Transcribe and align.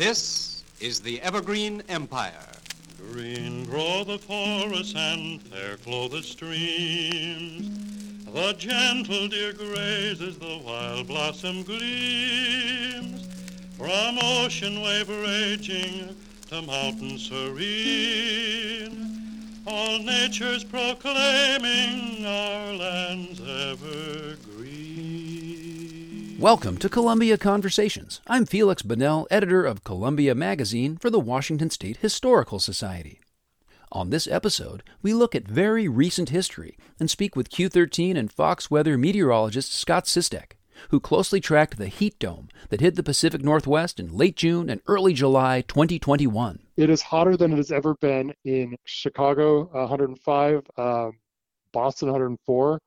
This 0.00 0.64
is 0.80 1.00
the 1.02 1.20
Evergreen 1.20 1.82
Empire. 1.90 2.48
Green 3.12 3.66
grow 3.66 4.02
the 4.02 4.16
forests 4.16 4.94
and 4.96 5.42
fair 5.42 5.76
flow 5.76 6.08
the 6.08 6.22
streams. 6.22 7.68
The 8.24 8.54
gentle 8.54 9.28
deer 9.28 9.52
grazes, 9.52 10.38
the 10.38 10.62
wild 10.64 11.06
blossom 11.06 11.64
gleams. 11.64 13.28
From 13.76 14.18
ocean 14.22 14.80
wave 14.80 15.10
raging 15.10 16.16
to 16.48 16.62
mountain 16.62 17.18
serene, 17.18 18.72
all 19.66 19.98
nature's 19.98 20.64
proclaiming 20.64 22.24
our 22.24 22.72
land's 22.72 23.38
evergreen. 23.38 24.69
Welcome 26.40 26.78
to 26.78 26.88
Columbia 26.88 27.36
Conversations. 27.36 28.22
I'm 28.26 28.46
Feliks 28.46 28.82
Banel, 28.82 29.26
editor 29.30 29.62
of 29.62 29.84
Columbia 29.84 30.34
Magazine 30.34 30.96
for 30.96 31.10
the 31.10 31.20
Washington 31.20 31.68
State 31.68 31.98
Historical 31.98 32.58
Society. 32.58 33.20
On 33.92 34.08
this 34.08 34.26
episode, 34.26 34.82
we 35.02 35.12
look 35.12 35.34
at 35.34 35.46
very 35.46 35.86
recent 35.86 36.30
history 36.30 36.78
and 36.98 37.10
speak 37.10 37.36
with 37.36 37.50
Q13 37.50 38.16
and 38.16 38.32
Fox 38.32 38.70
Weather 38.70 38.96
meteorologist 38.96 39.74
Scott 39.74 40.06
Sistek, 40.06 40.52
who 40.88 40.98
closely 40.98 41.42
tracked 41.42 41.76
the 41.76 41.88
heat 41.88 42.18
dome 42.18 42.48
that 42.70 42.80
hit 42.80 42.94
the 42.94 43.02
Pacific 43.02 43.42
Northwest 43.42 44.00
in 44.00 44.16
late 44.16 44.36
June 44.36 44.70
and 44.70 44.80
early 44.86 45.12
July 45.12 45.60
2021. 45.60 46.60
It 46.78 46.88
is 46.88 47.02
hotter 47.02 47.36
than 47.36 47.52
it 47.52 47.58
has 47.58 47.70
ever 47.70 47.96
been 47.96 48.32
in 48.46 48.76
Chicago, 48.86 49.64
105, 49.72 50.62
um, 50.78 51.18
Boston, 51.74 52.08
104. 52.08 52.78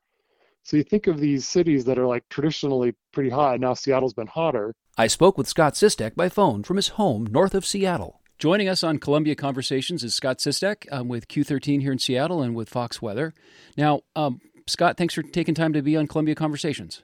So 0.63 0.77
you 0.77 0.84
think 0.84 1.08
of 1.08 1.20
these 1.20 1.48
cities 1.48 1.84
that 1.85 1.99
are 1.99 2.08
like 2.08 2.27
traditionally 2.30 2.95
pretty 3.12 3.30
hot. 3.30 3.59
Now 3.59 3.73
Seattle's 3.73 4.13
been 4.13 4.27
hotter. 4.27 4.73
I 4.98 5.08
spoke 5.08 5.38
with 5.38 5.48
Scott 5.48 5.73
Sistek 5.73 6.16
by 6.16 6.30
phone 6.30 6.63
from 6.63 6.77
his 6.77 6.89
home 6.89 7.27
north 7.30 7.53
of 7.53 7.66
Seattle. 7.66 8.22
Joining 8.39 8.70
us 8.70 8.84
on 8.84 8.98
Columbia 8.98 9.36
Conversations 9.36 10.03
is 10.03 10.16
Scott 10.16 10.38
Sistek 10.38 10.92
um, 10.92 11.08
with 11.09 11.28
Q13 11.28 11.81
here 11.81 11.92
in 11.92 12.00
Seattle 12.00 12.42
and 12.42 12.55
with 12.55 12.70
Fox 12.70 13.02
Weather. 13.02 13.33
Now, 13.78 14.02
um, 14.16 14.39
Scott, 14.66 14.97
thanks 14.97 15.14
for 15.14 15.22
taking 15.22 15.53
time 15.53 15.73
to 15.73 15.81
be 15.81 15.97
on 15.97 16.08
Columbia 16.08 16.36
Conversations. 16.36 17.03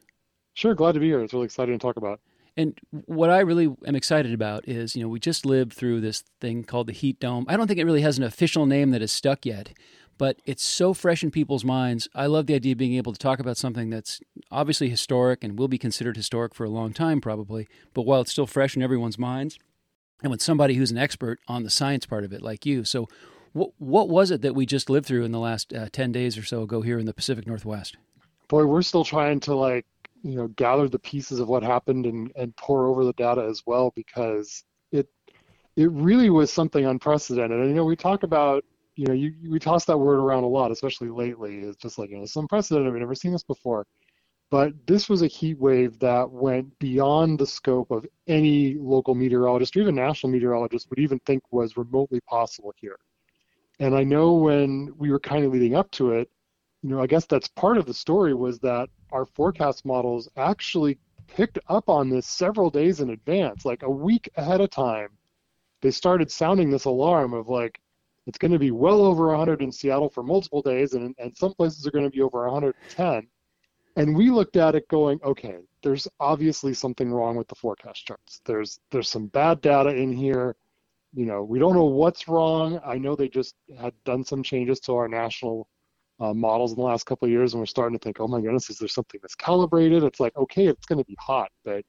Sure, 0.54 0.74
glad 0.74 0.94
to 0.94 1.00
be 1.00 1.08
here. 1.08 1.22
It's 1.22 1.34
really 1.34 1.46
exciting 1.46 1.78
to 1.78 1.82
talk 1.82 1.98
about. 1.98 2.22
And 2.58 2.78
what 3.06 3.30
I 3.30 3.40
really 3.40 3.74
am 3.86 3.96
excited 3.96 4.34
about 4.34 4.68
is, 4.68 4.96
you 4.96 5.02
know, 5.02 5.08
we 5.08 5.20
just 5.20 5.46
lived 5.46 5.74
through 5.74 6.02
this 6.02 6.24
thing 6.42 6.64
called 6.64 6.88
the 6.88 6.94
heat 6.94 7.20
dome. 7.20 7.46
I 7.48 7.56
don't 7.56 7.68
think 7.68 7.80
it 7.80 7.86
really 7.86 8.02
has 8.02 8.18
an 8.18 8.24
official 8.24 8.66
name 8.66 8.92
that 8.92 9.02
is 9.02 9.12
stuck 9.12 9.46
yet, 9.46 9.72
but 10.20 10.42
it's 10.46 10.64
so 10.64 10.94
fresh 10.94 11.24
in 11.24 11.32
people's 11.32 11.64
minds. 11.64 12.10
I 12.14 12.26
love 12.26 12.46
the 12.46 12.54
idea 12.54 12.74
of 12.74 12.78
being 12.78 12.96
able 12.96 13.14
to 13.14 13.18
talk 13.18 13.40
about 13.40 13.56
something 13.56 13.90
that's 13.90 14.20
obviously 14.52 14.90
historic 14.90 15.44
and 15.46 15.58
will 15.58 15.70
be 15.70 15.78
considered 15.78 16.18
historic 16.18 16.54
for 16.54 16.66
a 16.66 16.70
long 16.70 16.92
time, 16.92 17.22
probably, 17.22 17.70
but 17.94 18.02
while 18.02 18.22
it's 18.22 18.32
still 18.32 18.46
fresh 18.46 18.76
in 18.76 18.84
everyone's 18.84 19.18
minds, 19.18 19.58
and 20.22 20.30
with 20.30 20.42
somebody 20.42 20.74
who's 20.76 20.92
an 20.92 20.98
expert 20.98 21.40
on 21.48 21.64
the 21.64 21.70
science 21.70 22.06
part 22.06 22.26
of 22.26 22.34
it, 22.34 22.42
like 22.42 22.66
you. 22.66 22.84
So, 22.84 23.08
what 23.54 23.72
what 23.80 24.10
was 24.10 24.30
it 24.30 24.42
that 24.42 24.54
we 24.54 24.66
just 24.66 24.90
lived 24.90 25.08
through 25.08 25.24
in 25.24 25.32
the 25.32 25.40
last 25.40 25.74
uh, 25.74 25.88
ten 25.90 26.12
days 26.12 26.38
or 26.38 26.44
so 26.44 26.64
ago 26.64 26.82
here 26.82 27.00
in 27.00 27.06
the 27.06 27.14
Pacific 27.14 27.48
Northwest? 27.48 27.96
Boy, 28.50 28.66
we're 28.66 28.82
still 28.82 29.06
trying 29.06 29.40
to 29.42 29.56
like 29.56 29.86
you 30.22 30.36
know 30.36 30.50
gather 30.50 30.90
the 30.90 31.00
pieces 31.00 31.40
of 31.40 31.48
what 31.48 31.64
happened 31.64 32.06
and 32.06 32.30
and 32.36 32.54
pour 32.58 32.88
over 32.88 33.06
the 33.06 33.14
data 33.14 33.48
as 33.50 33.64
well 33.66 33.94
because 33.96 34.66
it 34.92 35.08
it 35.78 35.90
really 35.92 36.30
was 36.30 36.52
something 36.52 36.86
unprecedented. 36.86 37.58
And 37.58 37.70
you 37.70 37.76
know, 37.76 37.86
we 37.86 37.96
talk 37.96 38.24
about 38.24 38.66
you 39.00 39.06
know, 39.06 39.14
you, 39.14 39.34
we 39.50 39.60
toss 39.60 39.86
that 39.86 39.98
word 39.98 40.20
around 40.20 40.44
a 40.44 40.48
lot, 40.48 40.72
especially 40.72 41.08
lately. 41.08 41.60
It's 41.60 41.78
just 41.78 41.98
like, 41.98 42.10
you 42.10 42.18
know, 42.18 42.24
it's 42.24 42.36
unprecedented. 42.36 42.92
We've 42.92 43.00
never 43.00 43.16
seen 43.16 43.32
this 43.32 43.44
before. 43.44 43.88
But 44.52 44.74
this 44.88 45.08
was 45.08 45.22
a 45.22 45.28
heat 45.28 45.58
wave 45.58 45.98
that 46.00 46.30
went 46.30 46.78
beyond 46.80 47.40
the 47.40 47.48
scope 47.48 47.92
of 47.92 48.06
any 48.28 48.74
local 48.74 49.16
meteorologist 49.16 49.78
or 49.78 49.80
even 49.80 49.96
national 49.96 50.34
meteorologist 50.34 50.90
would 50.90 51.00
even 51.00 51.18
think 51.20 51.42
was 51.50 51.78
remotely 51.78 52.20
possible 52.28 52.74
here. 52.76 52.98
And 53.80 53.96
I 53.96 54.04
know 54.04 54.34
when 54.34 54.94
we 54.98 55.12
were 55.12 55.20
kind 55.22 55.46
of 55.46 55.54
leading 55.54 55.76
up 55.76 55.90
to 55.92 56.12
it, 56.12 56.30
you 56.84 56.90
know, 56.90 57.02
I 57.02 57.08
guess 57.08 57.26
that's 57.26 57.48
part 57.48 57.78
of 57.78 57.86
the 57.86 57.94
story 57.94 58.34
was 58.34 58.60
that 58.60 58.90
our 59.14 59.24
forecast 59.24 59.86
models 59.86 60.28
actually 60.36 60.98
picked 61.28 61.60
up 61.70 61.88
on 61.88 62.10
this 62.10 62.28
several 62.28 62.70
days 62.70 63.00
in 63.00 63.12
advance, 63.12 63.64
like 63.64 63.84
a 63.84 63.90
week 63.90 64.30
ahead 64.36 64.60
of 64.60 64.72
time. 64.72 65.08
They 65.82 65.92
started 65.92 66.30
sounding 66.30 66.70
this 66.70 66.84
alarm 66.84 67.34
of 67.34 67.48
like, 67.48 67.80
it's 68.30 68.38
going 68.38 68.52
to 68.52 68.60
be 68.60 68.70
well 68.70 69.02
over 69.02 69.30
100 69.30 69.64
in 69.64 69.72
Seattle 69.72 70.08
for 70.08 70.22
multiple 70.22 70.62
days, 70.62 70.94
and, 70.94 71.16
and 71.18 71.36
some 71.36 71.52
places 71.56 71.86
are 71.88 71.92
going 71.92 72.04
to 72.04 72.12
be 72.12 72.22
over 72.22 72.44
110. 72.44 73.28
And 73.96 74.16
we 74.16 74.30
looked 74.30 74.56
at 74.56 74.76
it 74.76 74.88
going, 74.88 75.20
okay, 75.24 75.56
there's 75.82 76.08
obviously 76.20 76.76
something 76.76 77.12
wrong 77.12 77.36
with 77.36 77.48
the 77.48 77.56
forecast 77.56 78.06
charts. 78.06 78.40
There's 78.46 78.80
there's 78.92 79.10
some 79.10 79.28
bad 79.28 79.62
data 79.62 79.90
in 79.90 80.14
here. 80.14 80.56
You 81.12 81.26
know, 81.26 81.44
we 81.44 81.58
don't 81.58 81.74
know 81.74 81.86
what's 81.86 82.28
wrong. 82.28 82.80
I 82.86 83.00
know 83.00 83.16
they 83.16 83.30
just 83.30 83.56
had 83.80 83.94
done 84.06 84.24
some 84.24 84.44
changes 84.44 84.80
to 84.82 84.94
our 84.94 85.08
national 85.08 85.68
uh, 86.20 86.34
models 86.36 86.74
in 86.74 86.78
the 86.78 86.86
last 86.86 87.08
couple 87.08 87.26
of 87.26 87.32
years, 87.32 87.54
and 87.54 87.62
we're 87.62 87.66
starting 87.66 87.98
to 87.98 88.04
think, 88.04 88.20
oh 88.20 88.28
my 88.28 88.42
goodness, 88.42 88.70
is 88.70 88.78
there 88.78 88.88
something 88.88 89.20
that's 89.24 89.36
calibrated? 89.36 90.04
It's 90.04 90.20
like, 90.20 90.38
okay, 90.38 90.68
it's 90.68 90.86
going 90.86 91.00
to 91.00 91.06
be 91.06 91.18
hot, 91.20 91.50
but 91.66 91.84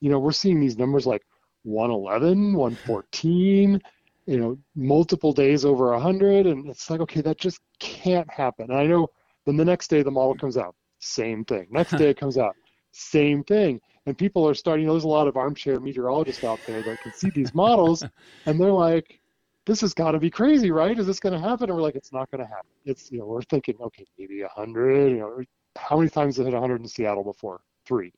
you 0.00 0.08
know, 0.08 0.20
we're 0.20 0.30
seeing 0.30 0.60
these 0.60 0.78
numbers 0.78 1.04
like 1.04 1.22
111, 1.64 2.54
114 2.54 3.82
you 4.26 4.38
know, 4.38 4.58
multiple 4.74 5.32
days 5.32 5.64
over 5.64 5.90
100, 5.92 6.46
and 6.46 6.68
it's 6.68 6.88
like, 6.90 7.00
okay, 7.00 7.20
that 7.20 7.38
just 7.38 7.60
can't 7.78 8.30
happen. 8.30 8.70
And 8.70 8.78
I 8.78 8.86
know 8.86 9.08
then 9.46 9.56
the 9.56 9.64
next 9.64 9.88
day 9.88 10.02
the 10.02 10.10
model 10.10 10.34
comes 10.34 10.56
out, 10.56 10.74
same 11.00 11.44
thing. 11.44 11.66
Next 11.70 11.90
day 11.98 12.10
it 12.10 12.18
comes 12.18 12.38
out, 12.38 12.56
same 12.92 13.44
thing. 13.44 13.80
And 14.06 14.16
people 14.16 14.46
are 14.46 14.54
starting, 14.54 14.82
you 14.82 14.86
know, 14.88 14.94
there's 14.94 15.04
a 15.04 15.08
lot 15.08 15.28
of 15.28 15.36
armchair 15.36 15.80
meteorologists 15.80 16.44
out 16.44 16.60
there 16.66 16.82
that 16.82 17.00
can 17.00 17.12
see 17.12 17.30
these 17.30 17.54
models, 17.54 18.04
and 18.46 18.60
they're 18.60 18.70
like, 18.70 19.20
this 19.66 19.80
has 19.80 19.94
got 19.94 20.12
to 20.12 20.18
be 20.18 20.30
crazy, 20.30 20.70
right? 20.70 20.98
Is 20.98 21.06
this 21.06 21.20
going 21.20 21.32
to 21.32 21.38
happen? 21.40 21.70
And 21.70 21.76
we're 21.76 21.82
like, 21.82 21.94
it's 21.94 22.12
not 22.12 22.30
going 22.30 22.42
to 22.42 22.48
happen. 22.48 22.68
It's, 22.84 23.10
you 23.10 23.18
know, 23.18 23.26
we're 23.26 23.42
thinking, 23.42 23.76
okay, 23.80 24.04
maybe 24.18 24.42
100, 24.42 25.08
you 25.08 25.18
know, 25.18 25.42
how 25.76 25.96
many 25.96 26.10
times 26.10 26.36
has 26.36 26.46
it 26.46 26.50
hit 26.50 26.52
100 26.52 26.82
in 26.82 26.88
Seattle 26.88 27.24
before? 27.24 27.60
Three. 27.86 28.12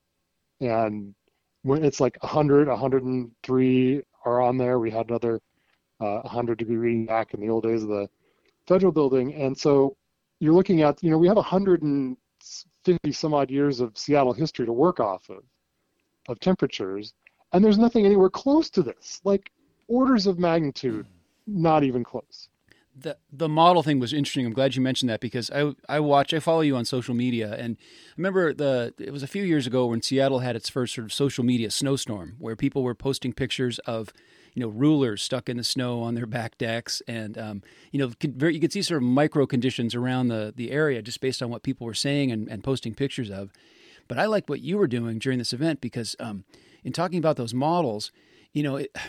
And 0.60 1.14
when 1.62 1.84
it's 1.84 2.00
like 2.00 2.16
100, 2.22 2.68
103 2.68 4.02
are 4.24 4.40
on 4.40 4.58
there, 4.58 4.78
we 4.78 4.90
had 4.90 5.08
another 5.08 5.40
uh, 6.00 6.20
100 6.20 6.58
degree 6.58 6.76
reading 6.76 7.06
back 7.06 7.34
in 7.34 7.40
the 7.40 7.48
old 7.48 7.64
days 7.64 7.82
of 7.82 7.88
the 7.88 8.08
federal 8.66 8.92
building. 8.92 9.34
And 9.34 9.56
so 9.56 9.96
you're 10.40 10.54
looking 10.54 10.82
at, 10.82 11.02
you 11.02 11.10
know, 11.10 11.18
we 11.18 11.28
have 11.28 11.36
150 11.36 13.12
some 13.12 13.34
odd 13.34 13.50
years 13.50 13.80
of 13.80 13.96
Seattle 13.96 14.32
history 14.32 14.66
to 14.66 14.72
work 14.72 15.00
off 15.00 15.28
of, 15.30 15.42
of 16.28 16.40
temperatures, 16.40 17.14
and 17.52 17.64
there's 17.64 17.78
nothing 17.78 18.04
anywhere 18.04 18.30
close 18.30 18.68
to 18.70 18.82
this. 18.82 19.20
Like 19.24 19.50
orders 19.88 20.26
of 20.26 20.38
magnitude, 20.38 21.06
not 21.46 21.84
even 21.84 22.04
close. 22.04 22.48
The 22.98 23.18
the 23.30 23.48
model 23.48 23.82
thing 23.82 24.00
was 24.00 24.14
interesting. 24.14 24.46
I'm 24.46 24.54
glad 24.54 24.74
you 24.74 24.80
mentioned 24.80 25.10
that 25.10 25.20
because 25.20 25.50
I 25.50 25.74
I 25.86 26.00
watch 26.00 26.32
I 26.32 26.40
follow 26.40 26.62
you 26.62 26.76
on 26.76 26.86
social 26.86 27.14
media 27.14 27.54
and 27.54 27.76
I 27.78 28.14
remember 28.16 28.54
the 28.54 28.94
it 28.98 29.12
was 29.12 29.22
a 29.22 29.26
few 29.26 29.42
years 29.44 29.66
ago 29.66 29.86
when 29.86 30.00
Seattle 30.00 30.38
had 30.38 30.56
its 30.56 30.70
first 30.70 30.94
sort 30.94 31.04
of 31.04 31.12
social 31.12 31.44
media 31.44 31.70
snowstorm 31.70 32.36
where 32.38 32.56
people 32.56 32.82
were 32.82 32.94
posting 32.94 33.34
pictures 33.34 33.78
of 33.80 34.14
you 34.56 34.62
know 34.62 34.68
rulers 34.68 35.22
stuck 35.22 35.50
in 35.50 35.58
the 35.58 35.62
snow 35.62 36.00
on 36.00 36.14
their 36.14 36.24
back 36.24 36.56
decks, 36.56 37.02
and 37.06 37.36
um, 37.36 37.62
you 37.92 38.00
know 38.00 38.10
you 38.48 38.58
could 38.58 38.72
see 38.72 38.80
sort 38.80 39.02
of 39.02 39.06
micro 39.06 39.46
conditions 39.46 39.94
around 39.94 40.28
the 40.28 40.52
the 40.56 40.72
area 40.72 41.02
just 41.02 41.20
based 41.20 41.42
on 41.42 41.50
what 41.50 41.62
people 41.62 41.86
were 41.86 41.94
saying 41.94 42.32
and, 42.32 42.48
and 42.48 42.64
posting 42.64 42.94
pictures 42.94 43.30
of. 43.30 43.52
But 44.08 44.18
I 44.18 44.24
liked 44.24 44.48
what 44.48 44.62
you 44.62 44.78
were 44.78 44.86
doing 44.86 45.18
during 45.18 45.38
this 45.38 45.52
event 45.52 45.82
because 45.82 46.16
um, 46.18 46.44
in 46.82 46.92
talking 46.94 47.18
about 47.18 47.36
those 47.36 47.54
models, 47.54 48.10
you 48.52 48.64
know. 48.64 48.76
It, 48.76 48.96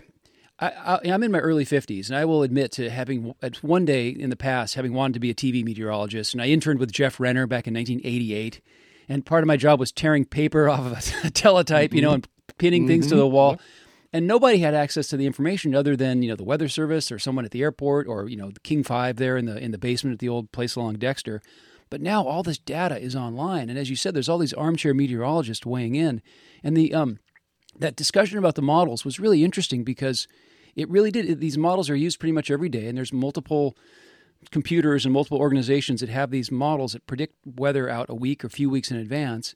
I, 0.59 1.02
am 1.03 1.22
in 1.22 1.31
my 1.31 1.38
early 1.38 1.66
50s, 1.66 2.08
and 2.08 2.18
I 2.18 2.25
will 2.25 2.41
admit 2.41 2.72
to 2.72 2.90
having 2.90 3.35
one 3.62 3.85
day 3.85 4.09
in 4.09 4.31
the 4.31 4.35
past 4.35 4.74
having 4.74 4.91
wanted 4.91 5.14
to 5.14 5.19
be 5.19 5.29
a 5.29 5.35
TV 5.35 5.64
meteorologist. 5.64 6.34
And 6.34 6.41
I 6.41 6.47
interned 6.47 6.79
with 6.79 6.91
Jeff 6.91 7.19
Renner 7.19 7.46
back 7.46 7.68
in 7.68 7.75
1988, 7.75 8.59
and 9.08 9.24
part 9.24 9.44
of 9.44 9.47
my 9.47 9.56
job 9.56 9.79
was 9.79 9.91
tearing 9.91 10.25
paper 10.25 10.68
off 10.69 10.79
of 10.79 10.94
a 11.24 11.29
teletype, 11.29 11.94
you 11.94 12.02
know, 12.02 12.14
and 12.14 12.28
pinning 12.58 12.81
mm-hmm. 12.81 12.88
things 12.88 13.08
to 13.09 13.16
the 13.16 13.28
wall 13.28 13.59
and 14.13 14.28
nobody 14.28 14.59
had 14.59 14.73
access 14.73 15.07
to 15.07 15.18
the 15.18 15.25
information 15.25 15.75
other 15.75 15.95
than 15.95 16.22
you 16.22 16.29
know 16.29 16.35
the 16.35 16.43
weather 16.43 16.67
service 16.67 17.11
or 17.11 17.20
someone 17.20 17.46
at 17.46 17.52
the 17.52 17.61
airport 17.61 18.08
or 18.08 18.28
you 18.28 18.37
know 18.37 18.52
the 18.52 18.59
King 18.61 18.84
Five 18.84 19.17
there 19.17 19.37
in 19.37 19.46
the 19.46 19.58
in 19.58 19.72
the 19.72 19.78
basement 19.78 20.14
at 20.14 20.20
the 20.20 20.29
old 20.29 20.52
place 20.52 20.76
along 20.76 20.96
Dexter. 20.96 21.41
But 21.90 22.02
now 22.02 22.26
all 22.26 22.43
this 22.43 22.58
data 22.58 22.99
is 22.99 23.16
online, 23.16 23.70
and 23.70 23.79
as 23.79 23.90
you 23.90 23.96
said, 23.96 24.14
there's 24.14 24.28
all 24.28 24.37
these 24.37 24.53
armchair 24.53 24.93
meteorologists 24.93 25.66
weighing 25.66 25.96
in, 25.96 26.22
and 26.64 26.76
the 26.76 26.93
um, 26.93 27.20
that 27.79 27.96
discussion 27.96 28.37
about 28.37 28.55
the 28.55 28.61
models 28.61 29.05
was 29.05 29.20
really 29.20 29.43
interesting 29.43 29.84
because 29.84 30.28
it 30.76 30.90
really 30.90 31.11
did. 31.11 31.40
These 31.40 31.58
models 31.58 31.90
are 31.90 31.96
used 31.96 32.20
pretty 32.20 32.34
much 32.34 32.52
every 32.52 32.70
day, 32.70 32.87
and 32.87 32.97
there's 32.97 33.14
multiple 33.14 33.78
computers 34.52 35.05
and 35.05 35.14
multiple 35.14 35.40
organizations 35.40 36.02
that 36.02 36.09
have 36.09 36.29
these 36.29 36.52
models 36.52 36.93
that 36.93 37.08
predict 37.08 37.35
weather 37.46 37.90
out 37.90 38.09
a 38.09 38.16
week 38.16 38.43
or 38.43 38.47
a 38.47 38.52
few 38.52 38.70
weeks 38.70 38.91
in 38.91 38.97
advance. 38.97 39.55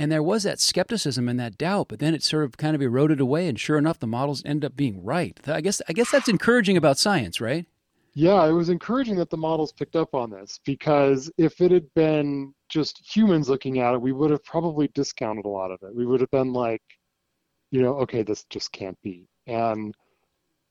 And 0.00 0.10
there 0.10 0.22
was 0.22 0.44
that 0.44 0.60
skepticism 0.60 1.28
and 1.28 1.38
that 1.38 1.58
doubt, 1.58 1.88
but 1.88 1.98
then 1.98 2.14
it 2.14 2.22
sort 2.22 2.44
of 2.44 2.56
kind 2.56 2.74
of 2.74 2.80
eroded 2.80 3.20
away. 3.20 3.46
And 3.46 3.60
sure 3.60 3.76
enough, 3.76 3.98
the 3.98 4.06
models 4.06 4.42
end 4.46 4.64
up 4.64 4.74
being 4.74 5.04
right. 5.04 5.38
I 5.46 5.60
guess 5.60 5.82
I 5.90 5.92
guess 5.92 6.10
that's 6.10 6.26
encouraging 6.26 6.78
about 6.78 6.96
science, 6.96 7.38
right? 7.38 7.66
Yeah, 8.14 8.42
it 8.46 8.52
was 8.52 8.70
encouraging 8.70 9.16
that 9.16 9.28
the 9.28 9.36
models 9.36 9.72
picked 9.74 9.96
up 9.96 10.14
on 10.14 10.30
this 10.30 10.58
because 10.64 11.30
if 11.36 11.60
it 11.60 11.70
had 11.70 11.92
been 11.94 12.54
just 12.70 12.98
humans 13.14 13.50
looking 13.50 13.78
at 13.78 13.92
it, 13.92 14.00
we 14.00 14.12
would 14.12 14.30
have 14.30 14.42
probably 14.42 14.88
discounted 14.94 15.44
a 15.44 15.48
lot 15.48 15.70
of 15.70 15.82
it. 15.82 15.94
We 15.94 16.06
would 16.06 16.20
have 16.22 16.30
been 16.30 16.54
like, 16.54 16.82
you 17.70 17.82
know, 17.82 17.96
okay, 17.98 18.22
this 18.22 18.44
just 18.48 18.72
can't 18.72 19.00
be. 19.02 19.28
and 19.46 19.94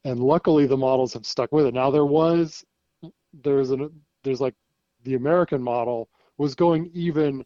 and 0.05 0.19
luckily 0.19 0.65
the 0.65 0.77
models 0.77 1.13
have 1.13 1.25
stuck 1.25 1.51
with 1.51 1.67
it. 1.67 1.73
Now 1.75 1.91
there 1.91 2.05
was 2.05 2.65
there's 3.43 3.69
an 3.69 3.91
there's 4.23 4.41
like 4.41 4.55
the 5.03 5.13
American 5.15 5.61
model 5.61 6.09
was 6.37 6.55
going 6.55 6.89
even 6.95 7.45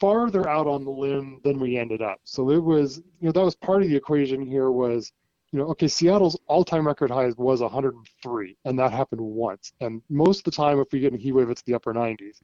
farther 0.00 0.48
out 0.48 0.66
on 0.66 0.84
the 0.84 0.90
limb 0.90 1.40
than 1.44 1.58
we 1.58 1.76
ended 1.78 2.02
up. 2.02 2.20
So 2.24 2.50
it 2.50 2.62
was 2.62 2.98
you 3.20 3.26
know 3.26 3.32
that 3.32 3.44
was 3.44 3.56
part 3.56 3.82
of 3.82 3.88
the 3.88 3.96
equation 3.96 4.42
here 4.44 4.70
was 4.70 5.12
you 5.52 5.58
know 5.58 5.66
okay 5.68 5.88
Seattle's 5.88 6.38
all-time 6.48 6.86
record 6.86 7.10
high 7.10 7.30
was 7.36 7.60
103 7.60 8.56
and 8.64 8.78
that 8.78 8.92
happened 8.92 9.20
once 9.20 9.72
and 9.80 10.02
most 10.08 10.40
of 10.40 10.44
the 10.44 10.50
time 10.50 10.80
if 10.80 10.88
we 10.92 11.00
get 11.00 11.14
a 11.14 11.16
heat 11.16 11.32
wave 11.32 11.50
it's 11.50 11.62
the 11.62 11.74
upper 11.74 11.94
90s. 11.94 12.40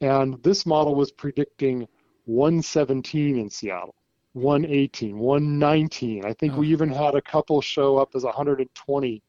And 0.00 0.42
this 0.42 0.64
model 0.64 0.94
was 0.94 1.10
predicting 1.10 1.86
117 2.26 3.38
in 3.38 3.50
Seattle. 3.50 3.94
118, 4.34 5.18
119. 5.18 6.24
I 6.24 6.32
think 6.34 6.52
Oh. 6.52 6.58
we 6.60 6.68
even 6.68 6.88
had 6.88 7.14
a 7.16 7.22
couple 7.22 7.60
show 7.60 7.96
up 7.96 8.14
as 8.14 8.24
120 8.24 9.22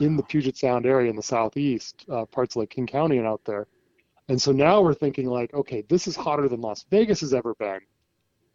in 0.00 0.16
the 0.16 0.22
Puget 0.22 0.56
Sound 0.56 0.84
area 0.84 1.08
in 1.08 1.16
the 1.16 1.22
southeast, 1.22 2.04
uh, 2.10 2.26
parts 2.26 2.56
like 2.56 2.68
King 2.70 2.86
County 2.86 3.18
and 3.18 3.26
out 3.26 3.42
there. 3.44 3.66
And 4.30 4.40
so 4.40 4.52
now 4.52 4.80
we're 4.80 4.94
thinking 4.94 5.26
like, 5.26 5.52
okay, 5.54 5.82
this 5.88 6.06
is 6.06 6.14
hotter 6.14 6.48
than 6.48 6.60
Las 6.60 6.86
Vegas 6.88 7.20
has 7.20 7.34
ever 7.34 7.52
been. 7.56 7.80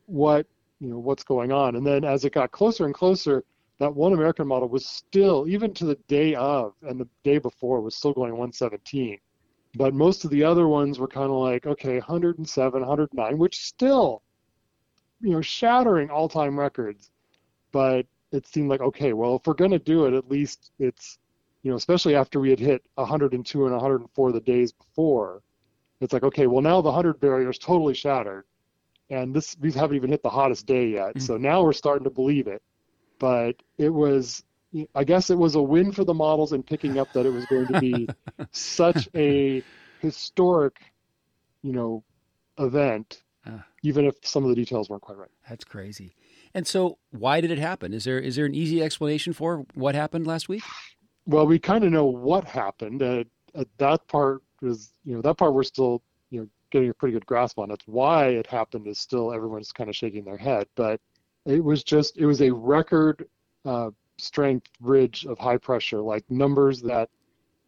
What, 0.06 0.48
you 0.80 0.88
know, 0.88 1.00
what's 1.00 1.26
going 1.26 1.52
on? 1.52 1.76
And 1.76 1.86
then 1.86 2.06
as 2.06 2.24
it 2.24 2.32
got 2.32 2.54
closer 2.54 2.86
and 2.86 2.94
closer, 2.94 3.44
that 3.80 3.94
one 3.94 4.14
American 4.14 4.48
model 4.48 4.70
was 4.70 4.86
still, 4.86 5.46
even 5.50 5.74
to 5.74 5.84
the 5.84 5.98
day 6.08 6.34
of 6.34 6.76
and 6.84 6.98
the 6.98 7.10
day 7.26 7.40
before, 7.40 7.82
was 7.82 7.94
still 7.94 8.14
going 8.14 8.32
117. 8.32 9.20
But 9.76 9.94
most 9.94 10.24
of 10.24 10.32
the 10.32 10.46
other 10.46 10.70
ones 10.70 10.98
were 10.98 11.10
kind 11.10 11.30
of 11.30 11.36
like, 11.36 11.66
okay, 11.66 11.96
107, 11.96 12.80
109, 12.80 13.38
which 13.38 13.60
still, 13.60 14.22
you 15.20 15.32
know, 15.32 15.42
shattering 15.42 16.10
all-time 16.10 16.58
records. 16.58 17.12
But 17.74 18.06
it 18.32 18.48
seemed 18.48 18.70
like, 18.70 18.80
okay, 18.80 19.12
well, 19.12 19.36
if 19.36 19.42
we're 19.46 19.54
going 19.54 19.72
to 19.72 19.80
do 19.80 20.06
it, 20.06 20.14
at 20.14 20.32
least 20.32 20.72
it's, 20.80 21.18
you 21.64 21.70
know, 21.70 21.76
especially 21.76 22.16
after 22.16 22.40
we 22.40 22.50
had 22.50 22.62
hit 22.62 22.82
102 22.94 23.64
and 23.66 23.74
104 23.74 24.32
the 24.32 24.40
days 24.40 24.72
before, 24.72 25.42
it's 26.02 26.14
like, 26.14 26.24
okay, 26.24 26.48
well, 26.48 26.62
now 26.62 26.82
the 26.82 26.90
100 26.90 27.20
barrier 27.20 27.50
is 27.50 27.58
totally 27.58 27.94
shattered. 27.94 28.46
And 29.10 29.36
this, 29.36 29.56
we 29.60 29.72
haven't 29.72 29.96
even 29.96 30.10
hit 30.10 30.24
the 30.24 30.30
hottest 30.30 30.66
day 30.66 30.90
yet. 30.90 31.16
Mm. 31.16 31.22
So 31.22 31.38
now 31.38 31.64
we're 31.64 31.74
starting 31.74 32.04
to 32.06 32.10
believe 32.10 32.48
it. 32.48 32.62
But 33.20 33.56
it 33.78 33.90
was, 33.90 34.44
I 34.94 35.04
guess 35.04 35.30
it 35.30 35.38
was 35.38 35.56
a 35.56 35.62
win 35.62 35.92
for 35.92 36.04
the 36.04 36.14
models 36.14 36.54
in 36.54 36.64
picking 36.64 37.00
up 37.00 37.14
that 37.14 37.26
it 37.26 37.30
was 37.30 37.46
going 37.46 37.68
to 37.68 37.80
be 37.80 38.10
such 38.52 39.08
a 39.16 39.64
historic, 40.02 40.78
you 41.62 41.72
know, 41.72 42.04
event, 42.58 43.22
Ah. 43.48 43.64
even 43.84 44.06
if 44.06 44.16
some 44.24 44.44
of 44.44 44.50
the 44.50 44.56
details 44.56 44.90
weren't 44.90 45.04
quite 45.04 45.18
right. 45.18 45.30
That's 45.48 45.64
crazy. 45.64 46.16
And 46.54 46.66
so, 46.66 46.98
why 47.12 47.42
did 47.42 47.52
it 47.52 47.60
happen? 47.60 47.94
Is 47.94 48.06
there 48.06 48.18
is 48.18 48.38
there 48.38 48.46
an 48.46 48.56
easy 48.56 48.82
explanation 48.82 49.34
for 49.34 49.66
what 49.76 49.94
happened 49.94 50.26
last 50.26 50.50
week? 50.50 50.64
Well, 51.28 51.46
we 51.46 51.60
kind 51.60 51.84
of 51.84 51.92
know 51.92 52.06
what 52.06 52.46
happened. 52.46 53.04
Uh, 53.04 53.26
uh, 53.54 53.66
that 53.78 54.08
part 54.08 54.42
is, 54.62 54.92
you 55.04 55.16
know, 55.16 55.22
that 55.22 55.38
part 55.38 55.54
we're 55.54 55.64
still, 55.64 56.02
you 56.30 56.42
know, 56.42 56.48
getting 56.72 56.90
a 56.90 56.94
pretty 56.94 57.14
good 57.14 57.26
grasp 57.26 57.60
on. 57.60 57.70
That's 57.70 57.88
why 57.88 58.28
it 58.28 58.48
happened 58.48 58.88
is 58.88 59.00
still 59.00 59.34
everyone's 59.34 59.72
kind 59.72 59.90
of 59.90 59.96
shaking 59.96 60.26
their 60.26 60.38
head. 60.38 60.68
But 60.76 61.00
it 61.46 61.64
was 61.64 61.84
just, 61.84 62.18
it 62.18 62.26
was 62.26 62.42
a 62.42 62.52
record 62.52 63.28
uh, 63.66 63.92
strength 64.18 64.68
ridge 64.82 65.26
of 65.26 65.38
high 65.38 65.58
pressure, 65.58 66.02
like 66.02 66.24
numbers 66.30 66.82
that 66.82 67.10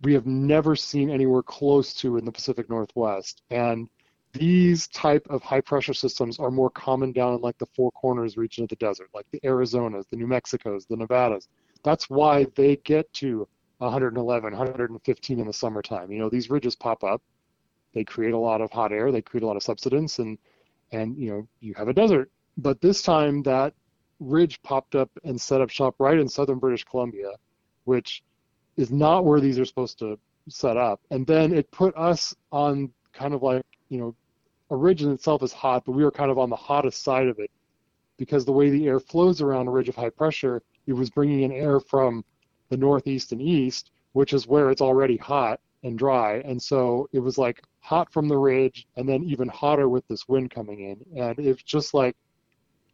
we 0.01 0.13
have 0.13 0.25
never 0.25 0.75
seen 0.75 1.10
anywhere 1.10 1.44
close 1.44 1.94
to 1.95 2.18
in 2.18 2.25
the 2.25 2.31
Pacific 2.31 2.69
Northwest. 2.69 3.42
And 3.50 3.89
these 4.34 4.88
type 4.89 5.25
of 5.30 5.42
high 5.42 5.62
pressure 5.62 5.94
systems 5.94 6.39
are 6.39 6.51
more 6.51 6.69
common 6.69 7.12
down 7.12 7.34
in 7.34 7.42
like 7.42 7.57
the 7.57 7.66
Four 7.68 7.92
Corners 7.92 8.38
region 8.38 8.63
of 8.63 8.69
the 8.69 8.75
desert, 8.75 9.10
like 9.13 9.25
the 9.31 9.39
Arizonas, 9.39 10.06
the 10.10 10.18
New 10.18 10.28
Mexicos, 10.28 10.88
the 10.88 10.98
Nevadas. 10.98 11.48
That's 11.84 12.10
why 12.10 12.45
they 12.56 12.75
get 12.78 13.12
to 13.13 13.48
111, 13.79 14.51
115 14.51 15.39
in 15.39 15.47
the 15.47 15.53
summertime. 15.53 16.12
You 16.12 16.19
know, 16.19 16.29
these 16.29 16.50
ridges 16.50 16.75
pop 16.75 17.03
up, 17.03 17.21
they 17.94 18.03
create 18.03 18.33
a 18.33 18.38
lot 18.38 18.62
of 18.62 18.71
hot 18.71 18.91
air, 18.91 19.12
they 19.12 19.21
create 19.21 19.44
a 19.44 19.47
lot 19.47 19.56
of 19.56 19.63
subsidence, 19.63 20.19
and 20.19 20.38
and 20.91 21.18
you 21.18 21.29
know 21.29 21.47
you 21.59 21.74
have 21.75 21.88
a 21.88 21.94
desert. 21.94 22.31
But 22.57 22.81
this 22.81 23.01
time 23.01 23.44
that 23.44 23.74
ridge 24.19 24.62
popped 24.63 24.95
up 24.95 25.12
and 25.24 25.39
set 25.39 25.62
up 25.62 25.69
shop 25.69 25.95
right 26.00 26.18
in 26.18 26.27
southern 26.27 26.59
British 26.59 26.83
Columbia, 26.83 27.31
which 27.83 28.24
is 28.77 28.91
not 28.91 29.25
where 29.25 29.39
these 29.39 29.59
are 29.59 29.65
supposed 29.65 30.00
to 30.00 30.18
set 30.50 30.77
up. 30.77 31.01
And 31.12 31.27
then 31.27 31.53
it 31.53 31.69
put 31.71 31.95
us 31.95 32.33
on 32.51 32.91
kind 33.13 33.33
of 33.33 33.44
like 33.44 33.65
you 33.89 34.00
know, 34.00 34.15
a 34.69 34.75
ridge 34.75 35.03
in 35.03 35.12
itself 35.12 35.44
is 35.44 35.53
hot, 35.53 35.85
but 35.85 35.94
we 35.94 36.03
were 36.03 36.12
kind 36.12 36.31
of 36.31 36.38
on 36.38 36.50
the 36.50 36.56
hottest 36.56 37.03
side 37.03 37.27
of 37.27 37.39
it 37.39 37.51
because 38.18 38.45
the 38.45 38.51
way 38.51 38.69
the 38.69 38.88
air 38.88 39.00
flows 39.00 39.41
around 39.41 39.68
a 39.68 39.71
ridge 39.71 39.89
of 39.89 39.95
high 39.95 40.09
pressure, 40.09 40.62
it 40.88 40.94
was 40.94 41.09
bringing 41.09 41.44
in 41.44 41.51
air 41.51 41.79
from 41.79 42.24
the 42.69 42.78
northeast 42.78 43.31
and 43.31 43.42
east, 43.42 43.92
which 44.14 44.34
is 44.34 44.48
where 44.48 44.69
it's 44.72 44.81
already 44.81 45.18
hot 45.18 45.60
and 45.84 45.98
dry. 45.98 46.42
And 46.46 46.62
so 46.62 47.10
it 47.12 47.19
was 47.19 47.38
like 47.38 47.64
hot 47.80 48.12
from 48.12 48.28
the 48.28 48.38
ridge 48.38 48.88
and 48.96 49.08
then 49.08 49.24
even 49.24 49.48
hotter 49.48 49.90
with 49.90 50.08
this 50.08 50.28
wind 50.28 50.52
coming 50.52 50.81
in. 50.81 51.22
And 51.22 51.40
it's 51.40 51.64
just 51.64 51.94
like 51.94 52.16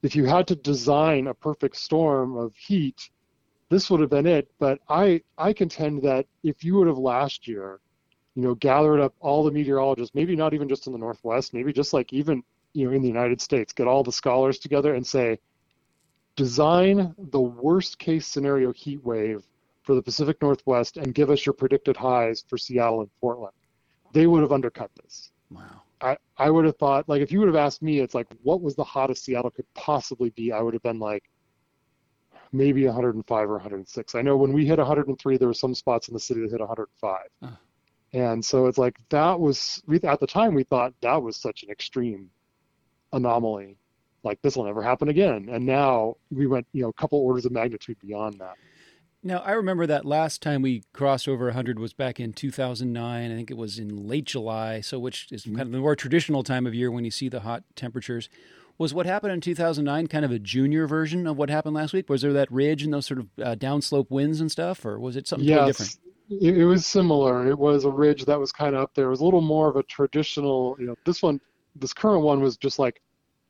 if 0.02 0.16
you 0.16 0.26
had 0.26 0.48
to 0.48 0.56
design 0.56 1.28
a 1.28 1.34
perfect 1.34 1.78
storm 1.78 2.38
of 2.38 2.56
heat, 2.56 3.10
this 3.70 3.90
would 3.90 4.02
have 4.02 4.10
been 4.10 4.28
it. 4.28 4.52
But 4.60 4.80
I, 4.90 5.22
I 5.38 5.54
contend 5.54 6.02
that 6.04 6.28
if 6.44 6.64
you 6.64 6.76
would 6.76 6.88
have 6.88 6.98
last 6.98 7.48
year, 7.48 7.80
you 8.36 8.44
know, 8.44 8.56
gathered 8.56 9.00
up 9.00 9.14
all 9.20 9.44
the 9.44 9.52
meteorologists, 9.52 10.14
maybe 10.14 10.36
not 10.36 10.54
even 10.54 10.68
just 10.68 10.88
in 10.88 10.94
the 10.94 11.00
Northwest, 11.00 11.54
maybe 11.54 11.72
just 11.72 11.94
like 11.94 12.12
even, 12.12 12.44
you 12.74 12.88
know, 12.88 12.94
in 12.94 13.02
the 13.02 13.08
United 13.08 13.40
States, 13.40 13.74
get 13.74 13.88
all 13.88 14.04
the 14.04 14.12
scholars 14.12 14.60
together 14.60 14.96
and 14.96 15.06
say, 15.06 15.40
design 16.36 17.14
the 17.18 17.40
worst 17.40 18.00
case 18.00 18.28
scenario 18.28 18.74
heat 18.74 19.04
wave 19.04 19.46
for 19.84 19.96
the 19.96 20.02
Pacific 20.02 20.42
Northwest 20.42 20.98
and 20.98 21.14
give 21.14 21.30
us 21.30 21.46
your 21.46 21.54
predicted 21.54 21.96
highs 21.96 22.44
for 22.48 22.58
Seattle 22.58 23.02
and 23.02 23.10
Portland. 23.20 23.54
They 24.14 24.28
would 24.28 24.42
have 24.42 24.52
undercut 24.52 24.92
this. 25.02 25.32
Wow. 25.50 25.82
I, 26.02 26.18
I 26.38 26.50
would 26.50 26.66
have 26.66 26.78
thought, 26.78 27.08
like, 27.08 27.22
if 27.22 27.32
you 27.32 27.40
would 27.40 27.48
have 27.48 27.56
asked 27.56 27.82
me, 27.82 28.00
it's 28.00 28.16
like, 28.16 28.28
what 28.44 28.62
was 28.62 28.76
the 28.76 28.84
hottest 28.84 29.24
Seattle 29.24 29.52
could 29.52 29.72
possibly 29.74 30.32
be? 30.32 30.52
I 30.52 30.62
would 30.62 30.74
have 30.74 30.84
been 30.84 31.00
like, 31.00 31.24
maybe 32.52 32.86
105 32.86 33.50
or 33.50 33.54
106. 33.54 34.16
I 34.16 34.22
know 34.22 34.38
when 34.38 34.54
we 34.54 34.66
hit 34.66 34.78
103, 34.78 35.38
there 35.38 35.48
were 35.48 35.54
some 35.54 35.74
spots 35.74 36.08
in 36.08 36.14
the 36.14 36.20
city 36.20 36.42
that 36.42 36.52
hit 36.52 36.60
105. 36.60 37.20
Huh. 37.42 37.50
And 38.14 38.46
so 38.46 38.68
it's 38.68 38.78
like, 38.78 39.00
that 39.10 39.40
was, 39.40 39.82
we, 39.88 40.00
at 40.02 40.20
the 40.20 40.28
time, 40.28 40.54
we 40.54 40.64
thought 40.64 40.94
that 41.02 41.22
was 41.22 41.36
such 41.36 41.64
an 41.64 41.72
extreme 41.72 42.30
anomaly. 43.12 43.78
Like, 44.24 44.40
this 44.42 44.56
will 44.56 44.66
never 44.66 44.84
happen 44.84 45.10
again. 45.10 45.50
And 45.52 45.66
now 45.66 46.16
we 46.32 46.46
went, 46.46 46.68
you 46.74 46.84
know, 46.84 46.90
a 46.90 46.94
couple 46.94 47.20
orders 47.20 47.46
of 47.46 47.52
magnitude 47.52 47.98
beyond 48.00 48.40
that. 48.40 48.56
Now, 49.26 49.38
I 49.40 49.52
remember 49.54 49.88
that 49.88 50.06
last 50.06 50.42
time 50.42 50.62
we 50.62 50.84
crossed 50.92 51.30
over 51.30 51.46
100 51.46 51.80
was 51.80 51.94
back 51.94 52.20
in 52.20 52.34
2009. 52.34 53.32
I 53.32 53.36
think 53.36 53.50
it 53.50 53.58
was 53.58 53.80
in 53.80 54.08
late 54.08 54.26
July, 54.26 54.82
so 54.82 55.00
which 55.00 55.32
is 55.32 55.44
kind 55.46 55.62
of 55.62 55.72
the 55.72 55.80
more 55.80 55.96
traditional 55.96 56.44
time 56.44 56.68
of 56.68 56.76
year 56.76 56.92
when 56.92 57.06
you 57.06 57.12
see 57.12 57.30
the 57.30 57.40
hot 57.40 57.64
temperatures. 57.76 58.28
Was 58.78 58.94
what 58.94 59.06
happened 59.06 59.32
in 59.32 59.40
2009 59.40 60.08
kind 60.08 60.26
of 60.26 60.32
a 60.32 60.40
junior 60.40 60.88
version 60.88 61.26
of 61.26 61.38
what 61.38 61.50
happened 61.50 61.76
last 61.76 61.94
week? 61.94 62.10
Was 62.10 62.22
there 62.22 62.34
that 62.34 62.52
ridge 62.52 62.84
and 62.84 62.94
those 62.94 63.06
sort 63.06 63.20
of 63.20 63.28
uh, 63.42 63.56
downslope 63.56 64.10
winds 64.10 64.42
and 64.42 64.52
stuff, 64.52 64.84
or 64.84 65.00
was 65.00 65.16
it 65.16 65.28
something 65.28 65.48
totally 65.48 65.70
different? 65.70 65.98
It, 66.30 66.58
it 66.58 66.66
was 66.66 66.86
similar. 66.86 67.48
It 67.48 67.58
was 67.58 67.86
a 67.86 67.92
ridge 67.92 68.26
that 68.26 68.40
was 68.40 68.52
kind 68.52 68.76
of 68.76 68.82
up 68.82 68.94
there. 68.94 69.06
It 69.06 69.12
was 69.12 69.22
a 69.22 69.26
little 69.26 69.42
more 69.42 69.70
of 69.70 69.78
a 69.78 69.84
traditional, 69.84 70.76
you 70.80 70.88
know, 70.88 70.96
this 71.06 71.22
one, 71.22 71.40
this 71.76 71.94
current 71.94 72.24
one 72.24 72.42
was 72.42 72.58
just 72.58 72.80
like 72.80 73.02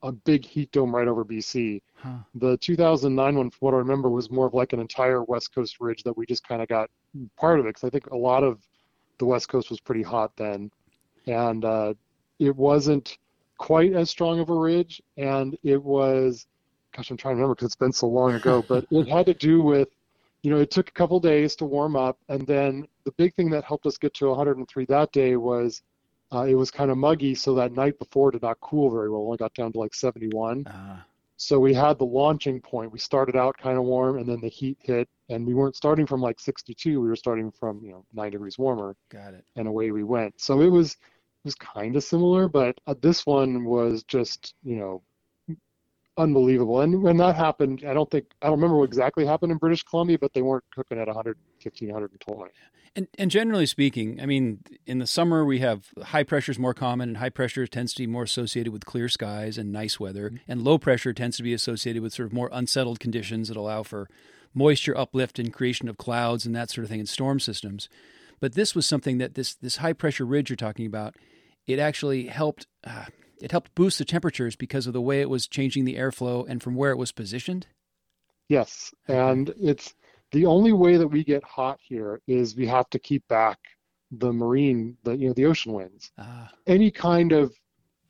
a 0.04 0.12
big 0.12 0.46
heat 0.46 0.72
dome 0.72 0.94
right 0.94 1.08
over 1.08 1.26
BC. 1.26 1.82
Huh. 1.96 2.18
The 2.36 2.58
2009 2.58 3.36
one, 3.36 3.50
from 3.50 3.58
what 3.60 3.74
I 3.74 3.78
remember, 3.78 4.10
was 4.10 4.30
more 4.30 4.46
of 4.46 4.54
like 4.54 4.74
an 4.74 4.80
entire 4.80 5.24
West 5.24 5.56
Coast 5.56 5.78
ridge 5.80 6.04
that 6.04 6.16
we 6.16 6.26
just 6.26 6.48
kind 6.48 6.62
of 6.62 6.68
got 6.68 6.90
part 7.38 7.60
of 7.60 7.66
it 7.66 7.70
because 7.70 7.86
I 7.86 7.90
think 7.90 8.08
a 8.08 8.18
lot 8.18 8.44
of 8.44 8.60
the 9.18 9.26
West 9.26 9.48
Coast 9.48 9.70
was 9.70 9.80
pretty 9.80 10.04
hot 10.04 10.36
then, 10.36 10.70
and 11.26 11.64
uh, 11.64 11.94
it 12.40 12.56
wasn't 12.56 13.18
quite 13.58 13.94
as 13.94 14.10
strong 14.10 14.40
of 14.40 14.50
a 14.50 14.56
ridge, 14.56 15.02
and 15.18 15.58
it 15.64 15.82
was, 15.82 16.48
gosh, 16.96 17.10
I'm 17.10 17.18
trying 17.18 17.34
to 17.34 17.36
remember 17.38 17.56
because 17.56 17.68
it's 17.68 17.76
been 17.76 17.94
so 17.94 18.08
long 18.08 18.34
ago, 18.34 18.64
but 18.68 18.86
it 18.92 19.08
had 19.08 19.26
to 19.28 19.34
do 19.34 19.62
with, 19.62 19.88
you 20.42 20.52
know, 20.52 20.60
it 20.60 20.72
took 20.72 20.90
a 20.90 20.94
couple 20.94 21.20
days 21.22 21.56
to 21.58 21.66
warm 21.66 21.96
up, 21.96 22.20
and 22.28 22.46
then 22.46 22.86
the 23.06 23.12
big 23.14 23.34
thing 23.36 23.50
that 23.52 23.64
helped 23.64 23.86
us 23.86 23.98
get 23.98 24.14
to 24.16 24.28
103 24.28 24.86
that 24.86 25.12
day 25.12 25.38
was. 25.38 25.82
Uh, 26.34 26.44
it 26.46 26.56
was 26.56 26.72
kind 26.72 26.90
of 26.92 26.98
muggy, 26.98 27.36
so 27.36 27.54
that 27.56 27.74
night 27.74 27.98
before 28.00 28.32
did 28.32 28.42
not 28.42 28.60
cool 28.60 28.90
very 28.90 29.10
well. 29.10 29.22
Only 29.22 29.38
got 29.38 29.54
down 29.54 29.72
to 29.74 29.80
like 29.80 29.94
71. 29.94 30.66
Ah, 30.68 31.06
So 31.38 31.60
we 31.60 31.74
had 31.74 31.98
the 32.00 32.06
launching 32.06 32.60
point. 32.62 32.92
We 32.92 33.00
started 33.00 33.36
out 33.36 33.58
kind 33.58 33.78
of 33.78 33.84
warm, 33.84 34.18
and 34.18 34.28
then 34.28 34.42
the 34.42 34.50
heat 34.50 34.78
hit, 34.82 35.08
and 35.30 35.46
we 35.46 35.54
weren't 35.54 35.76
starting 35.76 36.06
from 36.08 36.22
like 36.22 36.40
62. 36.40 37.00
We 37.02 37.08
were 37.08 37.16
starting 37.16 37.52
from 37.52 37.82
you 37.84 37.92
know 37.92 38.06
nine 38.14 38.32
degrees 38.32 38.58
warmer, 38.58 38.96
got 39.10 39.34
it. 39.34 39.46
and 39.56 39.68
away 39.68 39.92
we 39.92 40.04
went. 40.04 40.40
So 40.42 40.62
it 40.62 40.70
was 40.70 40.94
it 40.94 41.46
was 41.46 41.56
kind 41.56 41.96
of 41.96 42.04
similar, 42.04 42.48
but 42.48 42.80
uh, 42.88 42.96
this 43.02 43.26
one 43.26 43.66
was 43.66 44.04
just 44.04 44.56
you 44.64 44.78
know 44.78 45.02
unbelievable. 46.18 46.82
And 46.82 47.02
when 47.02 47.18
that 47.18 47.36
happened, 47.36 47.84
I 47.88 47.94
don't 47.94 48.10
think 48.10 48.26
I 48.42 48.48
don't 48.48 48.56
remember 48.56 48.78
what 48.78 48.86
exactly 48.86 49.26
happened 49.26 49.52
in 49.52 49.58
British 49.58 49.84
Columbia, 49.84 50.20
but 50.20 50.34
they 50.34 50.42
weren't 50.42 50.64
cooking 50.74 51.00
at 51.00 51.08
115, 51.08 51.88
120. 51.90 52.52
And 52.96 53.08
and 53.18 53.32
generally 53.32 53.66
speaking, 53.66 54.20
I 54.22 54.26
mean, 54.26 54.60
in 54.86 55.00
the 55.00 55.08
summer 55.08 55.44
we 55.44 55.60
have 55.60 55.88
high 56.02 56.24
pressure 56.24 56.52
is 56.52 56.60
more 56.60 56.74
common, 56.74 57.10
and 57.10 57.18
high 57.18 57.30
pressure 57.30 57.66
tends 57.66 57.94
to 57.94 58.04
be 58.04 58.08
more 58.08 58.24
associated 58.24 58.72
with 58.72 58.86
clear 58.86 59.10
skies 59.10 59.58
and 59.58 59.72
nice 59.72 60.00
weather, 60.00 60.32
and 60.48 60.62
low 60.62 60.78
pressure 60.78 61.14
tends 61.14 61.38
to 61.38 61.44
be 61.44 61.54
associated 61.54 62.04
with 62.04 62.14
sort 62.14 62.28
of 62.28 62.34
more 62.34 62.50
unsettled 62.52 63.00
conditions 63.00 63.48
that 63.48 63.58
allow 63.58 63.84
for 63.84 64.10
moisture 64.54 64.96
uplift 64.96 65.40
and 65.40 65.52
creation 65.52 65.90
of 65.90 65.98
clouds 65.98 66.46
and 66.46 66.56
that 66.56 66.70
sort 66.70 66.84
of 66.84 66.90
thing 66.90 67.00
in 67.00 67.08
storm 67.08 67.40
systems. 67.40 67.90
But 68.40 68.54
this 68.54 68.76
was 68.76 68.86
something 68.86 69.18
that 69.18 69.34
this 69.34 69.56
this 69.56 69.78
high 69.78 69.94
pressure 69.94 70.26
ridge 70.26 70.50
you're 70.50 70.58
talking 70.58 70.86
about, 70.86 71.16
it 71.66 71.80
actually 71.80 72.28
helped 72.28 72.68
uh, 72.86 73.06
it 73.44 73.52
helped 73.52 73.76
boost 73.76 74.00
the 74.00 74.06
temperatures 74.06 74.56
because 74.56 74.88
of 74.88 74.94
the 74.94 75.02
way 75.02 75.20
it 75.20 75.30
was 75.30 75.48
changing 75.48 75.84
the 75.84 75.98
airflow 75.98 76.46
and 76.48 76.64
from 76.64 76.76
where 76.76 76.92
it 76.92 76.98
was 76.98 77.12
positioned. 77.12 77.68
Yes, 78.48 78.94
and 79.10 79.54
it's 79.62 79.94
the 80.32 80.46
only 80.46 80.72
way 80.72 80.96
that 80.96 81.10
we 81.10 81.26
get 81.26 81.44
hot 81.44 81.78
here 81.84 82.22
is 82.26 82.56
we 82.56 82.66
have 82.68 82.90
to 82.92 83.00
keep 83.00 83.28
back 83.28 83.60
the 84.12 84.32
marine, 84.32 84.96
the 85.04 85.18
you 85.18 85.28
know 85.28 85.34
the 85.34 85.46
ocean 85.46 85.74
winds. 85.74 86.10
Ah, 86.18 86.52
Any 86.68 86.90
kind 86.90 87.34
of 87.34 87.54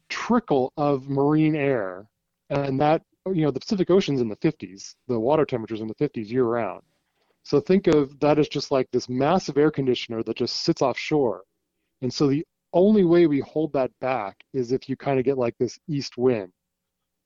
trickle 0.08 0.72
of 0.78 1.10
marine 1.10 1.56
air, 1.56 2.08
and 2.52 2.80
that 2.80 3.02
you 3.26 3.42
know 3.42 3.52
the 3.52 3.60
Pacific 3.60 3.90
Ocean's 3.90 4.22
in 4.22 4.30
the 4.30 4.38
50s, 4.38 4.94
the 5.08 5.20
water 5.20 5.46
temperature's 5.46 5.82
in 5.82 5.88
the 5.88 5.96
50s 5.96 6.30
year 6.30 6.44
round. 6.44 6.84
So 7.42 7.60
think 7.60 7.88
of 7.88 8.20
that 8.20 8.38
as 8.38 8.48
just 8.48 8.70
like 8.70 8.88
this 8.92 9.10
massive 9.10 9.58
air 9.58 9.72
conditioner 9.72 10.22
that 10.24 10.38
just 10.38 10.58
sits 10.58 10.84
offshore. 10.84 11.42
And 12.04 12.14
so 12.14 12.28
the 12.28 12.46
only 12.74 13.04
way 13.04 13.28
we 13.28 13.40
hold 13.40 13.74
that 13.74 13.92
back 14.00 14.44
is 14.54 14.72
if 14.72 14.90
you 14.90 14.98
kind 14.98 15.20
of 15.20 15.26
get 15.26 15.38
like 15.38 15.58
this 15.58 15.80
east 15.88 16.18
wind. 16.18 16.52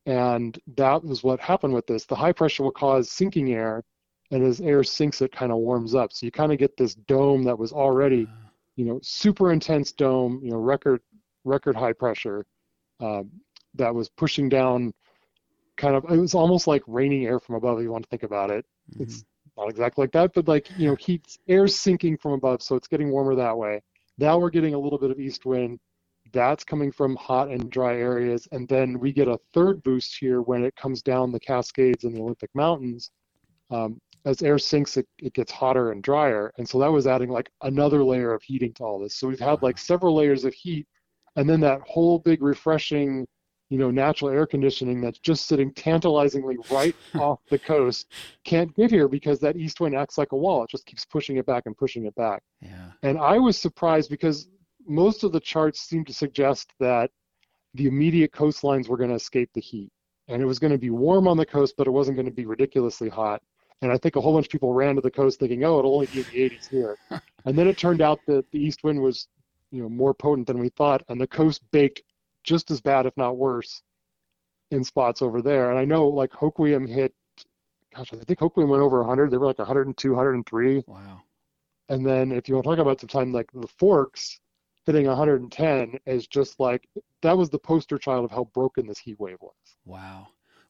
And 0.06 0.58
that 0.76 1.04
was 1.04 1.24
what 1.24 1.40
happened 1.40 1.74
with 1.74 1.88
this. 1.88 2.06
The 2.06 2.16
high 2.16 2.32
pressure 2.32 2.64
will 2.64 2.72
cause 2.72 3.12
sinking 3.12 3.52
air, 3.52 3.84
and 4.32 4.44
as 4.44 4.62
air 4.62 4.84
sinks, 4.84 5.22
it 5.22 5.32
kind 5.32 5.52
of 5.52 5.58
warms 5.58 5.96
up. 5.96 6.14
So 6.14 6.26
you 6.26 6.32
kind 6.32 6.52
of 6.54 6.58
get 6.58 6.78
this 6.78 6.96
dome 6.96 7.44
that 7.44 7.58
was 7.58 7.74
already, 7.74 8.28
you 8.76 8.86
know, 8.86 9.00
super 9.04 9.52
intense 9.52 9.92
dome, 9.92 10.40
you 10.44 10.52
know, 10.52 10.58
record 10.58 11.02
record 11.44 11.76
high 11.76 11.94
pressure 11.94 12.46
um, 13.02 13.30
that 13.76 13.94
was 13.94 14.10
pushing 14.10 14.48
down. 14.50 14.94
Kind 15.76 15.96
of, 15.96 16.06
it 16.06 16.18
was 16.18 16.34
almost 16.34 16.68
like 16.68 16.84
raining 16.88 17.26
air 17.26 17.40
from 17.40 17.56
above. 17.56 17.78
If 17.78 17.84
you 17.84 17.92
want 17.92 18.04
to 18.04 18.10
think 18.10 18.24
about 18.24 18.50
it, 18.50 18.66
mhm. 18.96 19.02
it's 19.02 19.26
not 19.58 19.70
exactly 19.70 20.04
like 20.04 20.12
that, 20.14 20.34
but 20.34 20.48
like 20.48 20.70
you 20.78 20.88
know, 20.88 20.96
heat 20.96 21.38
air 21.50 21.68
sinking 21.68 22.18
from 22.18 22.32
above, 22.34 22.62
so 22.62 22.76
it's 22.76 22.88
getting 22.88 23.12
warmer 23.12 23.36
that 23.36 23.58
way. 23.58 23.82
Now 24.18 24.38
we're 24.40 24.50
getting 24.50 24.74
a 24.74 24.80
little 24.80 24.98
bit 24.98 25.12
of 25.12 25.20
east 25.20 25.46
wind. 25.46 25.80
That's 26.34 26.64
coming 26.64 26.92
from 26.92 27.16
hot 27.16 27.50
and 27.50 27.70
dry 27.70 27.96
areas, 27.96 28.48
and 28.52 28.68
then 28.68 29.00
we 29.00 29.14
get 29.14 29.28
a 29.28 29.40
third 29.54 29.82
boost 29.84 30.18
here 30.20 30.42
when 30.42 30.64
it 30.66 30.76
comes 30.76 31.02
down 31.02 31.32
the 31.32 31.40
Cascades 31.40 32.04
and 32.04 32.16
the 32.16 32.22
Olympic 32.22 32.50
Mountains. 32.54 33.12
Um, 33.72 34.00
as 34.26 34.42
air 34.42 34.60
sinks, 34.60 34.98
it, 34.98 35.08
it 35.20 35.34
gets 35.34 35.52
hotter 35.52 35.92
and 35.92 36.04
drier, 36.04 36.52
and 36.58 36.68
so 36.68 36.80
that 36.80 36.92
was 36.92 37.08
adding 37.08 37.30
like 37.30 37.50
another 37.62 38.04
layer 38.04 38.34
of 38.34 38.44
heating 38.44 38.74
to 38.74 38.84
all 38.84 39.00
this. 39.00 39.16
So 39.16 39.28
we've 39.28 39.40
had 39.40 39.62
like 39.62 39.78
several 39.78 40.16
layers 40.16 40.44
of 40.44 40.54
heat, 40.54 40.86
and 41.38 41.50
then 41.50 41.62
that 41.62 41.82
whole 41.88 42.20
big 42.20 42.42
refreshing, 42.42 43.26
you 43.70 43.78
know, 43.78 43.92
natural 43.92 44.32
air 44.32 44.46
conditioning 44.46 45.02
that's 45.02 45.20
just 45.20 45.48
sitting 45.48 45.74
tantalizingly 45.74 46.58
right 46.72 46.96
off 47.20 47.40
the 47.50 47.60
coast 47.60 48.12
can't 48.46 48.74
get 48.76 48.90
here 48.90 49.08
because 49.08 49.40
that 49.40 49.58
east 49.58 49.80
wind 49.80 49.96
acts 49.96 50.18
like 50.18 50.32
a 50.32 50.38
wall. 50.38 50.64
It 50.64 50.70
just 50.70 50.86
keeps 50.86 51.06
pushing 51.06 51.38
it 51.38 51.46
back 51.46 51.64
and 51.66 51.78
pushing 51.78 52.06
it 52.06 52.16
back. 52.16 52.44
yeah. 52.62 52.92
And 53.04 53.18
I 53.18 53.38
was 53.38 53.58
surprised 53.58 54.10
because 54.10 54.48
most 54.88 55.24
of 55.24 55.32
the 55.32 55.40
charts 55.40 55.82
seem 55.82 56.06
to 56.06 56.14
suggest 56.14 56.72
that 56.80 57.12
the 57.74 57.88
immediate 57.88 58.32
coastlines 58.32 58.88
were 58.88 58.98
going 58.98 59.10
to 59.10 59.16
escape 59.16 59.50
the 59.54 59.62
heat. 59.62 59.92
And 60.30 60.42
it 60.42 60.46
was 60.46 60.60
going 60.60 60.72
to 60.72 60.78
be 60.78 60.90
warm 60.90 61.28
on 61.28 61.38
the 61.38 61.46
coast, 61.46 61.76
but 61.78 61.88
it 61.88 61.92
wasn't 61.92 62.18
going 62.18 62.26
to 62.26 62.34
be 62.34 62.46
ridiculously 62.46 63.10
hot. 63.10 63.42
And 63.82 63.92
I 63.92 63.98
think 63.98 64.16
a 64.16 64.22
whole 64.22 64.34
bunch 64.34 64.48
of 64.48 64.52
people 64.52 64.74
ran 64.74 64.96
to 64.96 65.02
the 65.02 65.12
coast 65.12 65.40
thinking, 65.40 65.64
oh, 65.64 65.80
it'll 65.80 65.94
only 65.94 66.08
be 66.08 66.20
in 66.20 66.26
the 66.32 66.50
80s 66.50 66.70
here. 66.70 66.98
and 67.46 67.58
then 67.58 67.68
it 67.68 67.78
turned 67.78 68.02
out 68.02 68.20
that 68.28 68.50
the 68.52 68.60
east 68.60 68.84
wind 68.84 69.02
was, 69.02 69.28
you 69.72 69.84
know, 69.84 69.90
more 69.90 70.14
potent 70.14 70.48
than 70.48 70.58
we 70.58 70.70
thought, 70.70 71.04
and 71.10 71.22
the 71.22 71.28
coast 71.28 71.62
baked 71.72 72.02
just 72.48 72.72
as 72.72 72.82
bad, 72.82 73.06
if 73.06 73.16
not 73.18 73.38
worse, 73.38 73.84
in 74.72 74.84
spots 74.84 75.22
over 75.22 75.42
there. 75.42 75.70
And 75.70 75.78
I 75.78 75.86
know 75.86 76.08
like 76.08 76.32
Hoquiam 76.32 76.88
hit, 76.88 77.14
gosh, 77.96 78.12
I 78.14 78.18
think 78.18 78.40
Hoquiam 78.40 78.70
went 78.70 78.82
over 78.82 79.00
100. 79.00 79.30
They 79.30 79.38
were 79.38 79.46
like 79.46 79.60
102, 79.60 80.10
103. 80.10 80.84
Wow. 80.88 81.22
And 81.90 82.06
then 82.06 82.32
if 82.32 82.48
you 82.48 82.56
want 82.56 82.66
to 82.66 82.70
talk 82.72 82.80
about 82.80 83.00
some 83.00 83.10
time 83.10 83.32
like 83.32 83.50
the 83.54 83.68
Forks 83.68 84.40
hitting 84.86 85.06
110 85.06 86.00
is 86.06 86.28
just 86.28 86.60
like 86.60 86.88
that 87.22 87.38
was 87.38 87.50
the 87.50 87.60
poster 87.60 87.98
child 87.98 88.24
of 88.24 88.32
how 88.32 88.46
broken 88.54 88.88
this 88.88 89.00
heat 89.00 89.20
wave 89.20 89.38
was. 89.42 89.54
Wow. 89.86 90.28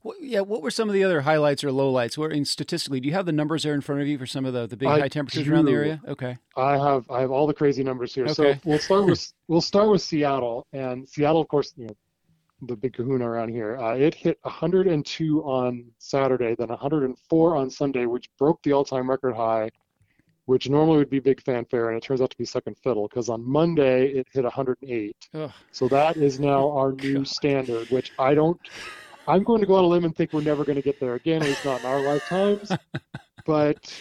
What, 0.07 0.21
yeah, 0.21 0.39
what 0.39 0.61
were 0.61 0.71
some 0.71 0.87
of 0.87 0.93
the 0.93 1.03
other 1.03 1.19
highlights 1.19 1.65
or 1.65 1.69
lowlights? 1.69 2.17
Where, 2.17 2.29
in 2.29 2.45
statistically, 2.45 3.01
do 3.01 3.09
you 3.09 3.13
have 3.13 3.25
the 3.25 3.33
numbers 3.33 3.63
there 3.63 3.73
in 3.73 3.81
front 3.81 4.01
of 4.01 4.07
you 4.07 4.17
for 4.17 4.25
some 4.25 4.45
of 4.45 4.53
the, 4.53 4.65
the 4.65 4.77
big 4.77 4.87
I 4.87 4.99
high 5.01 5.09
temperatures 5.09 5.49
around 5.49 5.65
the 5.65 5.73
area? 5.73 6.01
Okay. 6.07 6.37
I 6.55 6.77
have 6.77 7.11
I 7.11 7.19
have 7.19 7.31
all 7.31 7.45
the 7.45 7.53
crazy 7.53 7.83
numbers 7.83 8.15
here. 8.15 8.29
So 8.29 8.55
we'll 8.63 8.79
start 8.79 9.05
with 9.05 9.33
we'll 9.49 9.59
start 9.59 9.89
with 9.89 10.01
Seattle 10.01 10.65
and 10.71 11.07
Seattle, 11.09 11.41
of 11.41 11.49
course, 11.49 11.73
you 11.75 11.87
know, 11.87 11.93
the 12.61 12.77
big 12.77 12.93
Kahuna 12.93 13.29
around 13.29 13.49
here. 13.49 13.77
Uh, 13.77 13.95
it 13.95 14.13
hit 14.13 14.39
102 14.43 15.43
on 15.43 15.85
Saturday, 15.97 16.55
then 16.57 16.69
104 16.69 17.55
on 17.57 17.69
Sunday, 17.69 18.05
which 18.05 18.29
broke 18.37 18.63
the 18.63 18.71
all-time 18.71 19.09
record 19.09 19.35
high, 19.35 19.69
which 20.45 20.69
normally 20.69 20.99
would 20.99 21.09
be 21.09 21.19
big 21.19 21.41
fanfare, 21.43 21.89
and 21.89 21.97
it 21.97 22.01
turns 22.01 22.21
out 22.21 22.29
to 22.29 22.37
be 22.37 22.45
second 22.45 22.77
fiddle 22.81 23.09
because 23.09 23.27
on 23.27 23.43
Monday 23.43 24.07
it 24.07 24.27
hit 24.31 24.45
108. 24.45 25.15
Ugh. 25.33 25.51
So 25.73 25.89
that 25.89 26.15
is 26.15 26.39
now 26.39 26.71
our 26.71 26.93
new 26.93 27.13
God. 27.17 27.27
standard, 27.27 27.89
which 27.89 28.13
I 28.17 28.33
don't. 28.33 28.57
I'm 29.27 29.43
going 29.43 29.61
to 29.61 29.67
go 29.67 29.75
on 29.75 29.83
a 29.83 29.87
limb 29.87 30.05
and 30.05 30.15
think 30.15 30.33
we're 30.33 30.41
never 30.41 30.63
going 30.63 30.77
to 30.77 30.81
get 30.81 30.99
there 30.99 31.15
again, 31.15 31.41
at 31.41 31.47
least 31.47 31.65
not 31.65 31.81
in 31.81 31.85
our 31.85 32.01
lifetimes. 32.01 32.71
But 33.45 33.93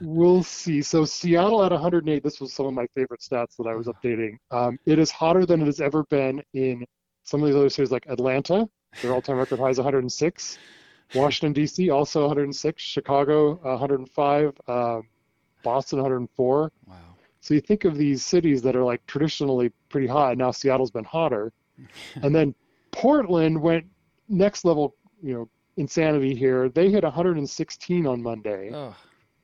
we'll 0.00 0.42
see. 0.42 0.82
So 0.82 1.04
Seattle 1.04 1.64
at 1.64 1.70
108. 1.70 2.20
This 2.20 2.40
was 2.40 2.52
some 2.52 2.66
of 2.66 2.74
my 2.74 2.84
favorite 2.96 3.20
stats 3.20 3.56
that 3.56 3.68
I 3.68 3.74
was 3.76 3.86
updating. 3.86 4.38
Um, 4.50 4.76
it 4.86 4.98
is 4.98 5.12
hotter 5.12 5.46
than 5.46 5.62
it 5.62 5.66
has 5.66 5.80
ever 5.80 6.02
been 6.10 6.42
in 6.52 6.84
some 7.22 7.40
of 7.40 7.46
these 7.46 7.54
other 7.54 7.70
cities, 7.70 7.92
like 7.92 8.06
Atlanta. 8.08 8.68
Their 9.00 9.12
all-time 9.12 9.36
record 9.36 9.60
high 9.60 9.68
is 9.68 9.78
106. 9.78 10.58
Washington 11.14 11.52
D.C. 11.52 11.90
also 11.90 12.22
106. 12.22 12.82
Chicago 12.82 13.54
105. 13.62 14.60
Um, 14.66 15.02
Boston 15.62 16.00
104. 16.00 16.72
Wow. 16.86 16.96
So 17.40 17.54
you 17.54 17.60
think 17.60 17.84
of 17.84 17.96
these 17.96 18.24
cities 18.24 18.62
that 18.62 18.74
are 18.74 18.82
like 18.84 19.06
traditionally 19.06 19.70
pretty 19.90 20.08
hot, 20.08 20.30
and 20.30 20.38
now 20.38 20.50
Seattle's 20.50 20.90
been 20.90 21.04
hotter. 21.04 21.52
and 22.16 22.34
then 22.34 22.52
Portland 22.90 23.62
went 23.62 23.86
next 24.28 24.64
level, 24.64 24.94
you 25.22 25.34
know, 25.34 25.48
insanity 25.76 26.34
here. 26.34 26.68
They 26.68 26.90
hit 26.90 27.04
116 27.04 28.06
on 28.06 28.22
Monday, 28.22 28.70
Oh, 28.72 28.94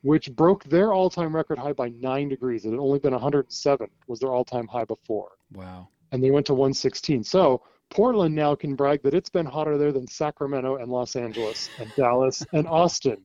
which 0.01 0.31
broke 0.35 0.63
their 0.65 0.93
all-time 0.93 1.35
record 1.35 1.57
high 1.57 1.73
by 1.73 1.89
nine 1.99 2.29
degrees. 2.29 2.65
It 2.65 2.71
had 2.71 2.79
only 2.79 2.99
been 2.99 3.13
107 3.13 3.89
was 4.07 4.19
their 4.19 4.31
all-time 4.31 4.67
high 4.67 4.85
before, 4.85 5.31
wow. 5.53 5.87
and 6.11 6.23
they 6.23 6.31
went 6.31 6.45
to 6.47 6.53
116. 6.53 7.23
So 7.23 7.61
Portland 7.89 8.35
now 8.35 8.55
can 8.55 8.75
brag 8.75 9.01
that 9.03 9.13
it's 9.13 9.29
been 9.29 9.45
hotter 9.45 9.77
there 9.77 9.91
than 9.91 10.07
Sacramento 10.07 10.77
and 10.77 10.91
Los 10.91 11.15
Angeles 11.15 11.69
and 11.79 11.91
Dallas 11.95 12.45
and 12.53 12.67
Austin. 12.67 13.17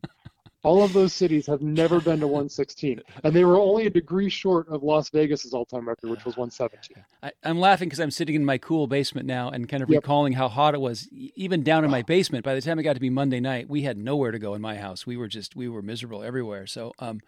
All 0.62 0.82
of 0.82 0.92
those 0.92 1.14
cities 1.14 1.46
have 1.46 1.62
never 1.62 2.00
been 2.00 2.20
to 2.20 2.26
116, 2.26 3.00
and 3.24 3.34
they 3.34 3.44
were 3.44 3.58
only 3.58 3.86
a 3.86 3.90
degree 3.90 4.28
short 4.28 4.68
of 4.68 4.82
Las 4.82 5.08
Vegas's 5.08 5.54
all-time 5.54 5.88
record, 5.88 6.10
which 6.10 6.24
was 6.26 6.36
117. 6.36 7.02
I, 7.22 7.32
I'm 7.42 7.58
laughing 7.58 7.88
because 7.88 8.00
I'm 8.00 8.10
sitting 8.10 8.34
in 8.34 8.44
my 8.44 8.58
cool 8.58 8.86
basement 8.86 9.26
now 9.26 9.48
and 9.48 9.68
kind 9.68 9.82
of 9.82 9.88
Yep. 9.88 10.02
recalling 10.02 10.34
how 10.34 10.48
hot 10.48 10.74
it 10.74 10.80
was, 10.80 11.08
even 11.12 11.62
down 11.62 11.84
in 11.84 11.90
my 11.90 12.02
basement. 12.02 12.44
By 12.44 12.54
the 12.54 12.60
time 12.60 12.78
it 12.78 12.82
got 12.82 12.92
to 12.92 13.00
be 13.00 13.08
Monday 13.10 13.40
night, 13.40 13.70
we 13.70 13.82
had 13.82 13.96
nowhere 13.96 14.32
to 14.32 14.38
go 14.38 14.54
in 14.54 14.60
my 14.60 14.76
house. 14.76 15.06
We 15.06 15.16
were 15.16 15.28
just 15.28 15.56
we 15.56 15.66
were 15.68 15.82
miserable 15.82 16.22
everywhere. 16.22 16.66
So, 16.66 16.92
um, 16.98 17.20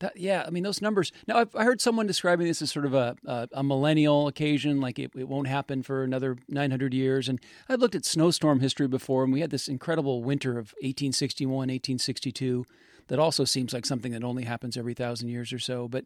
that 0.00 0.16
yeah, 0.16 0.44
I 0.46 0.50
mean 0.50 0.62
those 0.62 0.82
numbers. 0.82 1.12
Now 1.26 1.38
I've, 1.38 1.54
I 1.54 1.64
heard 1.64 1.80
someone 1.80 2.06
describing 2.06 2.46
this 2.46 2.60
as 2.60 2.70
sort 2.70 2.86
of 2.86 2.94
a 2.94 3.16
a, 3.24 3.48
a 3.52 3.62
millennial 3.62 4.28
occasion, 4.28 4.80
like 4.80 4.98
it, 4.98 5.12
it 5.16 5.28
won't 5.28 5.46
happen 5.46 5.82
for 5.82 6.02
another 6.02 6.36
900 6.48 6.92
years. 6.92 7.28
And 7.28 7.40
I've 7.68 7.80
looked 7.80 7.94
at 7.94 8.04
snowstorm 8.04 8.60
history 8.60 8.88
before, 8.88 9.24
and 9.24 9.32
we 9.32 9.40
had 9.40 9.50
this 9.50 9.68
incredible 9.68 10.22
winter 10.22 10.52
of 10.52 10.74
1861, 10.80 11.52
1862 11.52 12.66
that 13.10 13.18
also 13.18 13.44
seems 13.44 13.74
like 13.74 13.84
something 13.84 14.12
that 14.12 14.22
only 14.22 14.44
happens 14.44 14.76
every 14.76 14.94
thousand 14.94 15.28
years 15.28 15.52
or 15.52 15.58
so. 15.58 15.88
But 15.88 16.04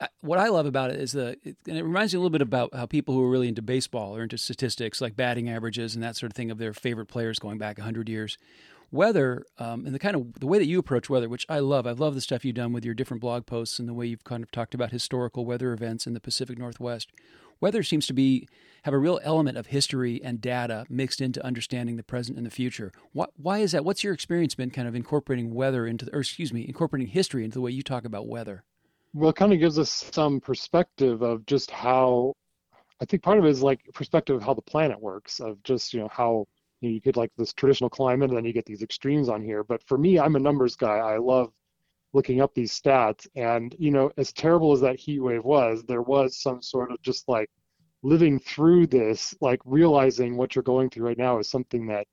uh, 0.00 0.08
what 0.20 0.38
I 0.38 0.48
love 0.48 0.66
about 0.66 0.90
it 0.90 1.00
is 1.00 1.12
the, 1.12 1.36
it, 1.44 1.56
and 1.66 1.78
it 1.78 1.84
reminds 1.84 2.12
me 2.12 2.18
a 2.18 2.20
little 2.20 2.30
bit 2.30 2.42
about 2.42 2.74
how 2.74 2.86
people 2.86 3.14
who 3.14 3.22
are 3.22 3.30
really 3.30 3.46
into 3.46 3.62
baseball 3.62 4.16
or 4.16 4.24
into 4.24 4.36
statistics, 4.36 5.00
like 5.00 5.14
batting 5.16 5.48
averages 5.48 5.94
and 5.94 6.02
that 6.02 6.16
sort 6.16 6.32
of 6.32 6.36
thing, 6.36 6.50
of 6.50 6.58
their 6.58 6.72
favorite 6.74 7.06
players 7.06 7.38
going 7.38 7.56
back 7.56 7.78
hundred 7.78 8.08
years. 8.08 8.36
Weather 8.92 9.44
um, 9.58 9.86
and 9.86 9.94
the 9.94 9.98
kind 9.98 10.16
of 10.16 10.40
the 10.40 10.46
way 10.46 10.58
that 10.58 10.66
you 10.66 10.78
approach 10.78 11.08
weather, 11.08 11.28
which 11.28 11.46
I 11.48 11.60
love. 11.60 11.86
I 11.86 11.92
love 11.92 12.14
the 12.14 12.20
stuff 12.20 12.44
you've 12.44 12.56
done 12.56 12.72
with 12.72 12.84
your 12.84 12.94
different 12.94 13.20
blog 13.20 13.46
posts 13.46 13.78
and 13.78 13.88
the 13.88 13.94
way 13.94 14.06
you've 14.06 14.24
kind 14.24 14.42
of 14.42 14.50
talked 14.50 14.74
about 14.74 14.90
historical 14.90 15.44
weather 15.44 15.72
events 15.72 16.06
in 16.06 16.14
the 16.14 16.20
Pacific 16.20 16.58
Northwest. 16.58 17.12
Weather 17.60 17.82
seems 17.82 18.06
to 18.06 18.12
be 18.12 18.48
have 18.84 18.94
a 18.94 18.98
real 18.98 19.20
element 19.22 19.58
of 19.58 19.66
history 19.66 20.20
and 20.24 20.40
data 20.40 20.86
mixed 20.88 21.20
into 21.20 21.44
understanding 21.44 21.96
the 21.96 22.02
present 22.02 22.36
and 22.38 22.46
the 22.46 22.50
future. 22.50 22.90
Why, 23.12 23.26
why 23.36 23.58
is 23.58 23.72
that? 23.72 23.84
What's 23.84 24.02
your 24.02 24.14
experience 24.14 24.54
been 24.54 24.70
kind 24.70 24.88
of 24.88 24.94
incorporating 24.94 25.54
weather 25.54 25.86
into, 25.86 26.08
or 26.14 26.20
excuse 26.20 26.52
me, 26.52 26.66
incorporating 26.66 27.08
history 27.08 27.44
into 27.44 27.54
the 27.54 27.60
way 27.60 27.70
you 27.70 27.82
talk 27.82 28.04
about 28.04 28.26
weather? 28.26 28.64
Well, 29.12 29.30
it 29.30 29.36
kind 29.36 29.52
of 29.52 29.58
gives 29.58 29.78
us 29.78 29.90
some 30.12 30.40
perspective 30.40 31.22
of 31.22 31.44
just 31.44 31.70
how 31.70 32.34
I 33.00 33.04
think 33.04 33.22
part 33.22 33.38
of 33.38 33.44
it 33.44 33.50
is 33.50 33.62
like 33.62 33.80
perspective 33.92 34.36
of 34.36 34.42
how 34.42 34.54
the 34.54 34.62
planet 34.62 35.00
works, 35.00 35.40
of 35.40 35.62
just, 35.62 35.92
you 35.94 36.00
know, 36.00 36.08
how 36.08 36.46
you, 36.80 36.90
you 36.90 37.00
get 37.00 37.16
like 37.16 37.30
this 37.36 37.52
traditional 37.52 37.90
climate 37.90 38.30
and 38.30 38.36
then 38.36 38.44
you 38.44 38.52
get 38.52 38.66
these 38.66 38.82
extremes 38.82 39.28
on 39.28 39.42
here. 39.42 39.64
But 39.64 39.82
for 39.84 39.98
me, 39.98 40.18
I'm 40.18 40.36
a 40.36 40.40
numbers 40.40 40.76
guy. 40.76 40.96
I 40.96 41.18
love 41.18 41.52
looking 42.12 42.40
up 42.40 42.54
these 42.54 42.78
stats. 42.78 43.26
And, 43.36 43.74
you 43.78 43.90
know, 43.90 44.10
as 44.16 44.32
terrible 44.32 44.72
as 44.72 44.80
that 44.80 44.98
heat 44.98 45.20
wave 45.20 45.44
was, 45.44 45.84
there 45.84 46.02
was 46.02 46.40
some 46.40 46.62
sort 46.62 46.90
of 46.90 47.00
just 47.02 47.28
like 47.28 47.50
living 48.02 48.38
through 48.38 48.86
this, 48.88 49.34
like 49.40 49.60
realizing 49.64 50.36
what 50.36 50.54
you're 50.54 50.62
going 50.62 50.90
through 50.90 51.06
right 51.06 51.18
now 51.18 51.38
is 51.38 51.48
something 51.48 51.86
that 51.88 52.06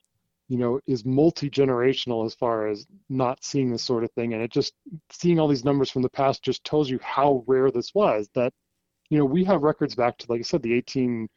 you 0.48 0.58
know, 0.58 0.80
is 0.88 1.04
multi-generational 1.06 2.26
as 2.26 2.34
far 2.34 2.68
as 2.68 2.88
not 3.10 3.44
seeing 3.44 3.70
this 3.70 3.84
sort 3.84 4.04
of 4.04 4.12
thing. 4.12 4.34
And 4.34 4.42
it 4.42 4.52
just 4.52 4.74
seeing 5.12 5.40
all 5.40 5.48
these 5.48 5.66
numbers 5.66 5.92
from 5.92 6.02
the 6.02 6.10
past 6.10 6.44
just 6.44 6.64
tells 6.64 6.90
you 6.90 7.00
how 7.02 7.44
rare 7.48 7.70
this 7.70 7.94
was. 7.94 8.30
That, 8.34 8.54
you 9.10 9.18
know, 9.18 9.26
we 9.26 9.44
have 9.44 9.62
records 9.62 9.96
back 9.96 10.18
to, 10.20 10.26
like 10.30 10.40
I 10.40 10.44
said, 10.44 10.64
the 10.64 10.74
18, 10.74 11.28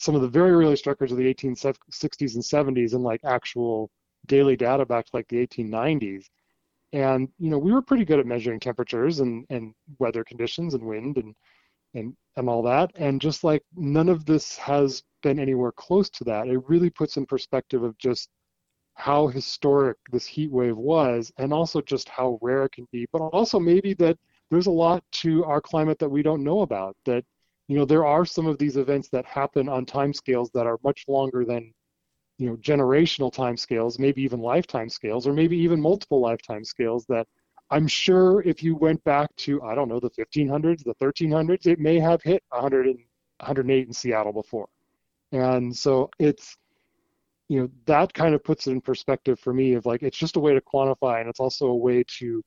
some 0.00 0.14
of 0.14 0.22
the 0.22 0.28
very 0.28 0.50
earliest 0.50 0.86
records 0.86 1.12
of 1.12 1.18
the 1.18 1.34
1860s 1.34 2.34
and 2.34 2.76
70s, 2.76 2.94
and 2.94 3.04
like 3.04 3.20
actual 3.24 3.90
daily 4.26 4.56
data 4.56 4.84
back 4.84 5.04
to 5.06 5.10
like 5.14 5.28
the 5.28 5.46
1890s. 5.46 6.24
And 6.92 7.28
you 7.38 7.50
know, 7.50 7.58
we 7.58 7.72
were 7.72 7.82
pretty 7.82 8.04
good 8.04 8.18
at 8.18 8.26
measuring 8.26 8.60
temperatures 8.60 9.20
and 9.20 9.46
and 9.50 9.74
weather 9.98 10.24
conditions 10.24 10.74
and 10.74 10.82
wind 10.82 11.18
and 11.18 11.34
and 11.94 12.16
and 12.36 12.48
all 12.48 12.62
that. 12.62 12.90
And 12.96 13.20
just 13.20 13.44
like 13.44 13.62
none 13.76 14.08
of 14.08 14.24
this 14.24 14.56
has 14.56 15.02
been 15.22 15.38
anywhere 15.38 15.72
close 15.72 16.10
to 16.10 16.24
that. 16.24 16.48
It 16.48 16.58
really 16.68 16.90
puts 16.90 17.16
in 17.16 17.26
perspective 17.26 17.82
of 17.82 17.96
just 17.98 18.30
how 18.94 19.28
historic 19.28 19.96
this 20.10 20.26
heat 20.26 20.50
wave 20.50 20.76
was 20.76 21.32
and 21.38 21.52
also 21.52 21.80
just 21.80 22.08
how 22.08 22.38
rare 22.42 22.64
it 22.64 22.72
can 22.72 22.86
be, 22.92 23.06
but 23.12 23.20
also 23.20 23.58
maybe 23.58 23.94
that 23.94 24.18
there's 24.50 24.66
a 24.66 24.70
lot 24.70 25.04
to 25.12 25.44
our 25.44 25.60
climate 25.60 25.98
that 25.98 26.08
we 26.08 26.22
don't 26.22 26.44
know 26.44 26.60
about. 26.62 26.96
That, 27.06 27.24
you 27.70 27.76
know, 27.76 27.84
there 27.84 28.04
are 28.04 28.24
some 28.26 28.48
of 28.48 28.58
these 28.58 28.76
events 28.76 29.08
that 29.10 29.24
happen 29.24 29.68
on 29.68 29.86
time 29.86 30.12
scales 30.12 30.50
that 30.54 30.66
are 30.66 30.80
much 30.82 31.04
longer 31.06 31.44
than, 31.44 31.72
you 32.36 32.48
know, 32.48 32.56
generational 32.56 33.32
time 33.32 33.56
scales, 33.56 33.96
maybe 33.96 34.22
even 34.22 34.40
lifetime 34.40 34.88
scales, 34.88 35.24
or 35.24 35.32
maybe 35.32 35.56
even 35.56 35.80
multiple 35.80 36.20
lifetime 36.20 36.64
scales 36.64 37.06
that 37.06 37.28
I'm 37.70 37.86
sure 37.86 38.42
if 38.42 38.60
you 38.64 38.74
went 38.74 39.04
back 39.04 39.30
to, 39.36 39.62
I 39.62 39.76
don't 39.76 39.88
know, 39.88 40.00
the 40.00 40.10
1500s, 40.10 40.82
the 40.82 40.96
1300s, 40.96 41.68
it 41.68 41.78
may 41.78 42.00
have 42.00 42.20
hit 42.24 42.42
100 42.48 42.86
and 42.86 42.98
108 43.38 43.86
in 43.86 43.92
Seattle 43.92 44.32
before. 44.32 44.68
And 45.30 45.74
so 45.74 46.10
it's, 46.18 46.56
you 47.48 47.60
know, 47.60 47.68
that 47.86 48.12
kind 48.12 48.34
of 48.34 48.42
puts 48.42 48.66
it 48.66 48.72
in 48.72 48.80
perspective 48.80 49.38
for 49.38 49.54
me 49.54 49.74
of 49.74 49.86
like, 49.86 50.02
it's 50.02 50.18
just 50.18 50.34
a 50.34 50.40
way 50.40 50.54
to 50.54 50.60
quantify 50.60 51.20
and 51.20 51.30
it's 51.30 51.38
also 51.38 51.66
a 51.66 51.76
way 51.76 52.02
to 52.18 52.42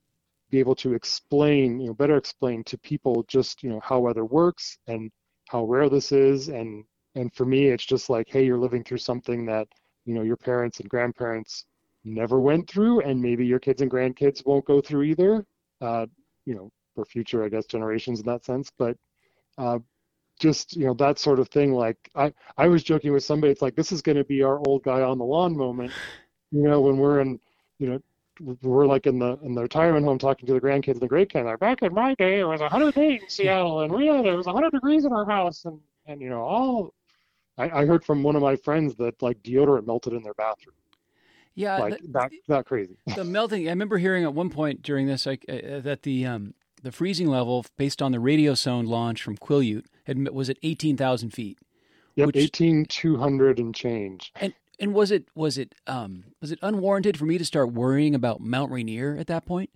be 0.53 0.59
able 0.59 0.75
to 0.75 0.93
explain, 0.93 1.79
you 1.79 1.87
know, 1.87 1.95
better 1.95 2.15
explain 2.15 2.63
to 2.63 2.77
people 2.77 3.25
just, 3.27 3.63
you 3.63 3.71
know, 3.71 3.79
how 3.83 3.97
weather 3.97 4.23
works 4.23 4.77
and 4.85 5.11
how 5.49 5.63
rare 5.63 5.89
this 5.89 6.11
is. 6.11 6.49
And, 6.49 6.83
and 7.15 7.33
for 7.33 7.43
me, 7.43 7.69
it's 7.69 7.83
just 7.83 8.07
like, 8.07 8.27
hey, 8.29 8.45
you're 8.45 8.59
living 8.59 8.83
through 8.83 8.99
something 8.99 9.47
that, 9.47 9.67
you 10.05 10.13
know, 10.13 10.21
your 10.21 10.37
parents 10.37 10.79
and 10.79 10.87
grandparents 10.87 11.65
never 12.03 12.39
went 12.39 12.69
through 12.69 13.01
and 13.01 13.19
maybe 13.19 13.43
your 13.43 13.57
kids 13.57 13.81
and 13.81 13.89
grandkids 13.89 14.45
won't 14.45 14.63
go 14.65 14.79
through 14.79 15.01
either, 15.01 15.43
uh, 15.81 16.05
you 16.45 16.53
know, 16.53 16.69
for 16.93 17.03
future, 17.03 17.43
I 17.43 17.49
guess, 17.49 17.65
generations 17.65 18.19
in 18.19 18.27
that 18.27 18.45
sense. 18.45 18.71
But, 18.77 18.95
uh, 19.57 19.79
just 20.39 20.75
you 20.75 20.87
know 20.87 20.95
that 20.95 21.19
sort 21.19 21.39
of 21.39 21.47
thing 21.49 21.73
like 21.73 22.09
i 22.15 22.33
i 22.57 22.67
was 22.67 22.83
joking 22.83 23.13
with 23.13 23.23
somebody 23.23 23.51
it's 23.51 23.61
like 23.61 23.75
this 23.75 23.91
is 23.91 24.01
going 24.01 24.17
to 24.17 24.23
be 24.23 24.41
our 24.41 24.59
old 24.65 24.81
guy 24.83 24.99
on 25.01 25.19
the 25.19 25.23
lawn 25.23 25.55
moment 25.55 25.91
you 26.49 26.63
know 26.63 26.81
when 26.81 26.97
we're 26.97 27.21
in 27.21 27.39
you 27.77 27.87
know 27.87 27.99
we're 28.39 28.85
like 28.85 29.05
in 29.05 29.19
the 29.19 29.37
in 29.43 29.53
the 29.53 29.61
retirement 29.61 30.05
home 30.05 30.17
talking 30.17 30.47
to 30.47 30.53
the 30.53 30.61
grandkids 30.61 30.93
and 30.93 31.01
the 31.01 31.07
great 31.07 31.29
kids 31.29 31.45
like 31.45 31.59
back 31.59 31.81
in 31.81 31.93
my 31.93 32.15
day 32.15 32.39
it 32.39 32.45
was 32.45 32.61
108 32.61 33.21
in 33.21 33.29
seattle 33.29 33.81
and 33.81 33.93
we 33.93 34.07
had 34.07 34.25
it 34.25 34.35
was 34.35 34.45
100 34.45 34.71
degrees 34.71 35.05
in 35.05 35.13
our 35.13 35.25
house 35.25 35.65
and 35.65 35.79
and 36.07 36.21
you 36.21 36.29
know 36.29 36.41
all 36.41 36.93
i, 37.57 37.69
I 37.69 37.85
heard 37.85 38.03
from 38.03 38.23
one 38.23 38.35
of 38.35 38.41
my 38.41 38.55
friends 38.55 38.95
that 38.95 39.21
like 39.21 39.41
deodorant 39.43 39.85
melted 39.85 40.13
in 40.13 40.23
their 40.23 40.33
bathroom 40.33 40.75
yeah 41.55 41.77
like 41.77 42.01
the, 42.01 42.07
that 42.07 42.31
that 42.47 42.65
crazy 42.65 42.97
the 43.15 43.23
melting 43.23 43.67
i 43.67 43.71
remember 43.71 43.97
hearing 43.97 44.23
at 44.23 44.33
one 44.33 44.49
point 44.49 44.81
during 44.81 45.05
this 45.07 45.25
like 45.25 45.45
uh, 45.47 45.79
that 45.81 46.01
the 46.01 46.25
um 46.25 46.55
the 46.83 46.91
freezing 46.91 47.27
level 47.27 47.65
based 47.77 48.01
on 48.01 48.11
the 48.11 48.17
radiosonde 48.19 48.87
launch 48.87 49.23
from 49.23 49.37
Quillayute 49.37 49.85
had, 50.03 50.29
was 50.29 50.49
at 50.49 50.57
18,000 50.61 51.31
feet. 51.31 51.57
Yep, 52.15 52.27
which, 52.27 52.35
18,200 52.35 53.57
and 53.57 53.73
change. 53.73 54.31
And 54.35 54.53
and 54.79 54.93
was 54.93 55.11
it 55.11 55.27
was 55.35 55.57
it 55.57 55.75
um 55.87 56.25
was 56.41 56.51
it 56.51 56.59
unwarranted 56.61 57.17
for 57.17 57.25
me 57.25 57.37
to 57.37 57.45
start 57.45 57.73
worrying 57.73 58.15
about 58.15 58.41
Mount 58.41 58.71
Rainier 58.71 59.15
at 59.17 59.27
that 59.27 59.45
point? 59.45 59.69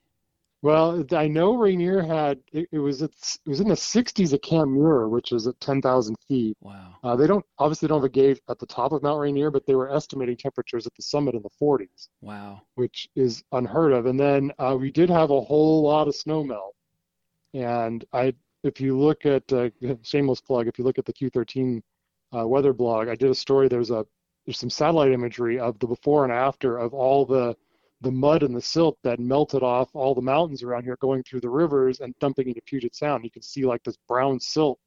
Well, 0.64 1.06
I 1.12 1.28
know 1.28 1.56
Rainier 1.56 2.02
had 2.02 2.40
it, 2.52 2.68
it 2.72 2.80
was 2.80 3.04
it's, 3.04 3.40
it 3.46 3.50
was 3.50 3.60
in 3.60 3.68
the 3.68 3.76
60s 3.76 4.34
at 4.34 4.42
Camp 4.42 4.72
Muir, 4.72 5.08
which 5.08 5.32
is 5.32 5.46
at 5.46 5.60
10,000 5.60 6.16
feet. 6.28 6.58
Wow. 6.62 6.96
Uh, 7.04 7.16
they 7.16 7.28
don't 7.28 7.46
obviously 7.60 7.88
don't 7.88 8.00
have 8.00 8.06
a 8.06 8.10
gauge 8.10 8.42
at 8.50 8.58
the 8.58 8.66
top 8.66 8.92
of 8.92 9.04
Mount 9.04 9.20
Rainier, 9.20 9.52
but 9.52 9.68
they 9.68 9.76
were 9.76 9.94
estimating 9.94 10.36
temperatures 10.36 10.88
at 10.88 10.96
the 10.96 11.04
summit 11.04 11.36
in 11.36 11.44
the 11.44 11.50
40s. 11.62 12.10
Wow. 12.22 12.62
Which 12.74 13.08
is 13.16 13.44
unheard 13.52 13.94
of. 13.94 14.08
And 14.08 14.20
then 14.20 14.52
uh, 14.58 14.76
we 14.80 14.92
did 14.92 15.12
have 15.12 15.30
a 15.30 15.42
whole 15.42 15.84
lot 15.84 16.08
of 16.08 16.16
snow 16.16 16.44
melt. 16.44 16.76
And 17.54 18.04
I, 18.12 18.34
if 18.64 18.82
you 18.82 18.98
look 18.98 19.28
at 19.28 19.52
uh, 19.54 19.70
shameless 20.02 20.42
plug, 20.42 20.68
if 20.68 20.80
you 20.80 20.84
look 20.84 20.98
at 20.98 21.06
the 21.06 21.14
Q13 21.14 21.84
uh, 22.36 22.48
weather 22.48 22.74
blog, 22.74 23.10
I 23.10 23.16
did 23.16 23.30
a 23.30 23.36
story. 23.36 23.68
There's 23.68 23.92
a 23.92 24.08
there's 24.48 24.58
some 24.58 24.70
satellite 24.70 25.12
imagery 25.12 25.60
of 25.60 25.78
the 25.80 25.88
before 25.88 26.24
and 26.24 26.32
after 26.32 26.78
of 26.78 26.94
all 26.94 27.26
the 27.26 27.56
the 28.02 28.12
mud 28.12 28.44
and 28.44 28.56
the 28.56 28.62
silt 28.62 28.98
that 29.04 29.20
melted 29.20 29.64
off 29.64 29.90
all 29.94 30.16
the 30.16 30.22
mountains 30.22 30.62
around 30.64 30.84
here, 30.84 30.98
going 31.02 31.24
through 31.24 31.42
the 31.42 31.50
rivers 31.50 32.00
and 32.00 32.18
dumping 32.20 32.48
into 32.48 32.62
Puget 32.62 32.96
Sound. 32.96 33.24
You 33.24 33.32
can 33.32 33.42
see 33.42 33.66
like 33.66 33.84
this 33.84 33.98
brown 34.08 34.40
silt, 34.40 34.80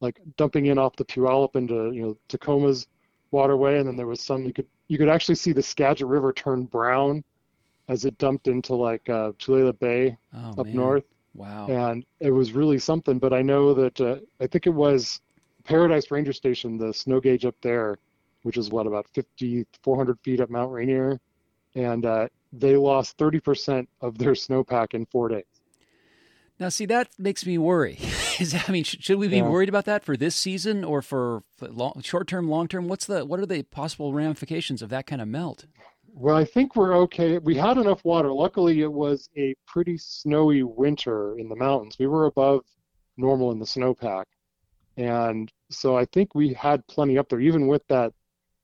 like 0.00 0.20
dumping 0.36 0.66
in 0.66 0.78
off 0.78 0.94
the 0.94 1.04
Puyallup 1.04 1.56
into 1.56 1.90
you 1.92 2.02
know 2.02 2.16
Tacoma's 2.28 2.86
waterway, 3.32 3.78
and 3.78 3.88
then 3.88 3.96
there 3.96 4.06
was 4.06 4.20
some 4.20 4.44
you 4.44 4.52
could 4.52 4.66
you 4.88 4.96
could 4.96 5.08
actually 5.08 5.34
see 5.34 5.52
the 5.52 5.62
Skagit 5.62 6.06
River 6.06 6.32
turn 6.32 6.64
brown 6.64 7.24
as 7.88 8.04
it 8.04 8.16
dumped 8.18 8.46
into 8.46 8.76
like 8.76 9.08
uh, 9.08 9.32
Tulalip 9.38 9.80
Bay 9.80 10.16
oh, 10.34 10.50
up 10.50 10.66
man. 10.66 10.76
north. 10.76 11.04
Wow. 11.34 11.66
And 11.68 12.04
it 12.20 12.30
was 12.30 12.52
really 12.52 12.78
something. 12.78 13.18
But 13.18 13.32
I 13.32 13.42
know 13.42 13.74
that 13.74 14.00
uh, 14.00 14.16
I 14.40 14.46
think 14.46 14.66
it 14.66 14.74
was 14.74 15.20
Paradise 15.64 16.10
Ranger 16.10 16.32
Station, 16.32 16.78
the 16.78 16.92
snow 16.92 17.20
gauge 17.20 17.44
up 17.44 17.56
there, 17.62 17.98
which 18.42 18.56
is 18.56 18.70
what 18.70 18.86
about 18.86 19.06
50, 19.14 19.66
400 19.82 20.18
feet 20.24 20.40
up 20.40 20.50
Mount 20.50 20.72
Rainier, 20.72 21.20
and 21.74 22.04
uh, 22.06 22.28
they 22.52 22.76
lost 22.76 23.16
30% 23.18 23.86
of 24.00 24.18
their 24.18 24.32
snowpack 24.32 24.94
in 24.94 25.06
four 25.06 25.28
days. 25.28 25.44
Now, 26.58 26.68
see, 26.68 26.84
that 26.86 27.08
makes 27.18 27.46
me 27.46 27.56
worry. 27.58 27.98
Is 28.40 28.54
I 28.54 28.70
mean, 28.72 28.84
should, 28.84 29.02
should 29.02 29.18
we 29.18 29.28
be 29.28 29.36
Yeah. 29.38 29.48
worried 29.48 29.68
about 29.68 29.84
that 29.86 30.02
for 30.04 30.16
this 30.16 30.34
season 30.34 30.82
or 30.84 31.00
for, 31.02 31.42
long, 31.60 32.00
short 32.02 32.26
term, 32.26 32.48
long 32.48 32.68
term? 32.68 32.88
What's 32.88 33.06
the 33.06 33.24
what 33.24 33.38
are 33.40 33.46
the 33.46 33.62
possible 33.64 34.12
ramifications 34.14 34.80
of 34.82 34.88
that 34.90 35.06
kind 35.06 35.20
of 35.22 35.28
melt? 35.28 35.66
Well, 36.12 36.36
I 36.36 36.44
think 36.44 36.74
we're 36.76 36.96
okay. 37.02 37.38
We 37.38 37.54
had 37.56 37.76
enough 37.78 38.04
water. 38.04 38.32
Luckily, 38.32 38.80
it 38.80 38.92
was 38.92 39.28
a 39.36 39.54
pretty 39.66 39.96
snowy 39.98 40.62
winter 40.62 41.38
in 41.38 41.48
the 41.48 41.56
mountains. 41.56 41.96
We 41.98 42.06
were 42.06 42.26
above 42.26 42.62
normal 43.16 43.52
in 43.52 43.58
the 43.58 43.64
snowpack. 43.66 44.24
And 44.96 45.50
so 45.70 45.96
I 45.96 46.04
think 46.06 46.34
we 46.34 46.52
had 46.52 46.86
plenty 46.88 47.16
up 47.16 47.28
there. 47.28 47.40
Even 47.40 47.68
with 47.68 47.86
that 47.88 48.12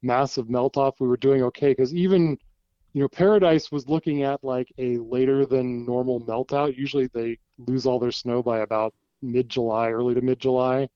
massive 0.02 0.48
melt 0.50 0.76
off, 0.76 1.00
we 1.00 1.08
were 1.08 1.16
doing 1.16 1.42
okay 1.44 1.70
because 1.70 1.94
even, 1.94 2.38
you 2.92 3.02
know, 3.02 3.08
Paradise 3.08 3.70
was 3.70 3.88
looking 3.88 4.22
at 4.22 4.42
like 4.42 4.72
a 4.78 4.98
later 4.98 5.46
than 5.46 5.84
normal 5.84 6.20
melt 6.20 6.52
out. 6.52 6.76
Usually 6.76 7.08
they 7.08 7.38
lose 7.58 7.86
all 7.86 7.98
their 7.98 8.12
snow 8.12 8.42
by 8.42 8.60
about 8.60 8.94
mid 9.22 9.48
July, 9.48 9.90
early 9.90 10.14
to 10.14 10.20
mid 10.20 10.38
July. 10.38 10.88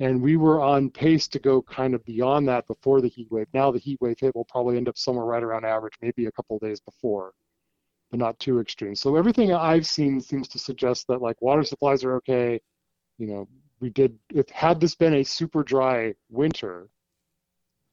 And 0.00 0.20
we 0.20 0.36
were 0.36 0.60
on 0.60 0.90
pace 0.90 1.28
to 1.28 1.38
go 1.38 1.62
kind 1.62 1.94
of 1.94 2.04
beyond 2.04 2.48
that 2.48 2.66
before 2.66 3.00
the 3.00 3.08
heat 3.08 3.28
wave. 3.30 3.46
Now 3.54 3.70
the 3.70 3.78
heat 3.78 4.00
wave 4.00 4.18
hit 4.18 4.34
will 4.34 4.44
probably 4.44 4.76
end 4.76 4.88
up 4.88 4.98
somewhere 4.98 5.24
right 5.24 5.42
around 5.42 5.64
average, 5.64 5.94
maybe 6.02 6.26
a 6.26 6.32
couple 6.32 6.58
days 6.58 6.80
before, 6.80 7.32
but 8.10 8.18
not 8.18 8.38
too 8.40 8.60
extreme. 8.60 8.96
So 8.96 9.14
everything 9.14 9.52
I've 9.52 9.86
seen 9.86 10.20
seems 10.20 10.48
to 10.48 10.58
suggest 10.58 11.06
that 11.08 11.22
like 11.22 11.40
water 11.40 11.62
supplies 11.62 12.02
are 12.02 12.16
okay. 12.16 12.60
You 13.18 13.28
know, 13.28 13.48
we 13.80 13.90
did 13.90 14.18
if 14.30 14.48
had 14.48 14.80
this 14.80 14.96
been 14.96 15.14
a 15.14 15.22
super 15.22 15.62
dry 15.62 16.14
winter, 16.28 16.88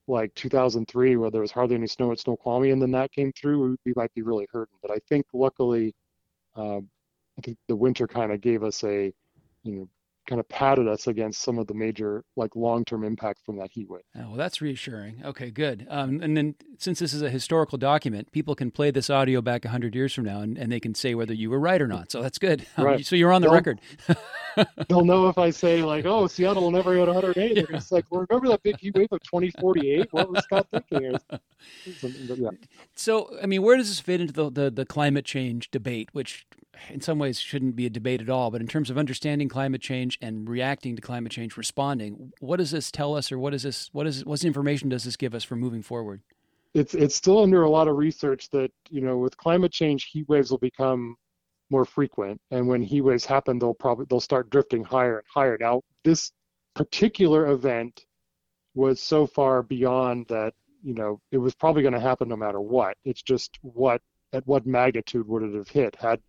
like 0.08 0.34
2003, 0.36 1.16
where 1.16 1.32
there 1.32 1.42
was 1.42 1.52
hardly 1.52 1.76
any 1.76 1.88
snow 1.88 2.12
at 2.12 2.20
Snoqualmie, 2.20 2.72
and 2.72 2.82
then 2.82 2.92
that 2.92 3.12
came 3.12 3.32
through, 3.34 3.78
we, 3.86 3.94
might 3.96 4.14
be 4.14 4.22
really 4.22 4.48
hurting. 4.52 4.78
But 4.82 4.92
I 4.92 5.00
think 5.08 5.26
luckily, 5.34 5.94
um, 6.56 6.90
I 7.38 7.42
think 7.42 7.58
the 7.68 7.76
winter 7.76 8.08
kind 8.08 8.32
of 8.32 8.42
gave 8.42 8.64
us 8.64 8.84
a, 8.84 9.14
you 9.64 9.72
know, 9.76 9.90
kind 10.28 10.40
of 10.40 10.48
patted 10.50 10.88
us 10.88 11.08
against 11.08 11.42
some 11.42 11.58
of 11.58 11.68
the 11.68 11.74
major 11.74 12.24
like 12.36 12.56
long-term 12.56 13.04
impacts 13.04 13.42
from 13.46 13.58
that 13.58 13.70
heat 13.72 13.90
wave. 13.90 14.04
Oh, 14.16 14.30
well, 14.30 14.36
that's 14.38 14.62
reassuring. 14.62 15.22
Okay, 15.26 15.50
good. 15.52 15.86
Um, 15.90 16.22
and 16.22 16.38
then, 16.38 16.56
since 16.78 17.00
this 17.00 17.14
is 17.14 17.22
a 17.22 17.30
historical 17.30 17.78
document, 17.78 18.32
people 18.32 18.54
can 18.56 18.72
play 18.72 18.92
this 18.92 19.10
audio 19.10 19.42
back 19.42 19.64
100 19.66 19.96
years 19.96 20.14
from 20.14 20.26
now 20.26 20.42
and, 20.42 20.58
and 20.58 20.72
they 20.72 20.80
can 20.80 20.94
say 20.96 21.16
whether 21.16 21.34
you 21.34 21.50
were 21.50 21.60
right 21.60 21.82
or 21.82 21.88
not. 21.88 22.12
So 22.12 22.22
that's 22.22 22.38
good. 22.38 22.66
Um, 22.78 22.86
Right. 22.92 23.06
So 23.06 23.16
you're 23.16 23.32
on 23.34 23.42
the 23.42 23.48
They'll- 23.48 23.56
record. 23.56 23.82
They'll 24.90 25.06
know 25.06 25.28
if 25.30 25.38
I 25.38 25.50
say 25.50 25.82
like, 25.82 26.06
"Oh, 26.06 26.28
Seattle 26.28 26.64
will 26.64 26.72
never 26.72 26.94
go 26.94 27.06
to 27.06 27.14
108." 27.14 27.56
They're 27.56 27.66
just 27.78 27.92
like, 27.92 28.06
well, 28.12 28.26
"Remember 28.30 28.50
that 28.50 28.62
big 28.64 28.78
heat 28.80 28.94
wave 28.96 29.08
of 29.12 29.22
2048? 29.24 30.08
What 30.12 30.30
was 30.30 30.44
Scott 30.44 30.68
thinking?" 30.72 31.18
Yeah. 32.36 32.50
So, 32.96 33.30
I 33.42 33.46
mean, 33.46 33.62
where 33.62 33.78
does 33.78 33.88
this 33.90 34.00
fit 34.00 34.22
into 34.22 34.34
the, 34.34 34.50
the, 34.52 34.70
the 34.72 34.86
climate 34.86 35.26
change 35.26 35.72
debate, 35.72 36.10
which 36.12 36.46
in 36.90 37.02
some 37.02 37.20
ways 37.20 37.40
shouldn't 37.40 37.76
be 37.76 37.86
a 37.86 37.90
debate 37.90 38.22
at 38.22 38.30
all, 38.30 38.52
but 38.52 38.62
in 38.62 38.68
terms 38.68 38.90
of 38.90 38.98
understanding 38.98 39.50
climate 39.50 39.82
change 39.82 40.18
and 40.22 40.50
reacting 40.50 40.96
to 40.96 41.02
climate 41.02 41.32
change, 41.32 41.58
responding, 41.58 42.32
what 42.40 42.58
does 42.58 42.72
this 42.72 42.92
tell 42.92 43.16
us 43.16 43.32
or 43.32 43.40
what 43.40 43.54
is 43.54 43.64
this, 43.64 43.90
what 43.92 44.08
is, 44.08 44.26
what 44.26 44.44
information 44.44 44.90
does 44.90 45.04
this 45.04 45.16
give 45.16 45.36
us 45.36 45.44
for 45.44 45.56
moving 45.56 45.82
forward? 45.82 46.22
it's 46.74 46.94
it's 46.94 47.16
still 47.16 47.40
under 47.40 47.64
a 47.64 47.70
lot 47.70 47.90
of 47.90 47.98
research 47.98 48.50
that 48.50 48.72
you 48.90 49.02
know 49.02 49.18
with 49.18 49.36
climate 49.36 49.74
change 49.74 50.06
heat 50.06 50.26
waves 50.30 50.52
will 50.52 50.58
become 50.58 51.18
more 51.70 51.84
frequent 51.84 52.40
and 52.50 52.66
when 52.66 52.82
heat 52.82 53.02
waves 53.02 53.26
happen 53.26 53.60
they'll 53.60 53.74
probably 53.74 54.06
they'll 54.10 54.22
start 54.22 54.50
drifting 54.50 54.82
higher 54.82 55.18
and 55.18 55.28
higher 55.28 55.58
now 55.60 55.82
this 56.06 56.32
particular 56.74 57.48
event 57.48 58.06
was 58.74 59.04
so 59.04 59.28
far 59.28 59.62
beyond 59.62 60.26
that 60.30 60.54
you 60.84 60.94
know, 60.94 61.20
it 61.32 61.38
was 61.38 61.54
probably 61.56 61.82
going 61.82 61.94
to 61.94 62.00
happen 62.00 62.28
no 62.28 62.36
matter 62.36 62.60
what. 62.60 62.98
It's 63.06 63.22
just 63.22 63.58
what 63.62 64.02
at 64.34 64.46
what 64.48 64.66
magnitude 64.66 65.28
would 65.28 65.44
it 65.44 65.54
have 65.56 65.68
hit 65.68 65.96
had, 65.96 66.20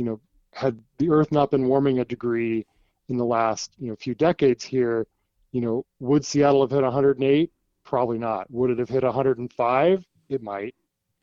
you 0.00 0.06
know, 0.06 0.18
had 0.54 0.80
the 0.96 1.10
Earth 1.10 1.30
not 1.30 1.50
been 1.50 1.68
warming 1.68 1.98
a 1.98 2.04
degree 2.06 2.64
in 3.10 3.18
the 3.18 3.24
last 3.24 3.72
you 3.78 3.88
know 3.88 3.96
few 3.96 4.14
decades 4.14 4.64
here, 4.64 5.06
you 5.52 5.60
know, 5.60 5.84
would 5.98 6.24
Seattle 6.24 6.62
have 6.62 6.70
hit 6.70 6.82
108? 6.82 7.52
Probably 7.84 8.16
not. 8.16 8.50
Would 8.50 8.70
it 8.70 8.78
have 8.78 8.88
hit 8.88 9.02
105? 9.02 10.06
It 10.30 10.42
might. 10.42 10.74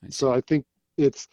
So 0.09 0.31
I 0.31 0.41
think 0.41 0.63
it's, 0.95 1.27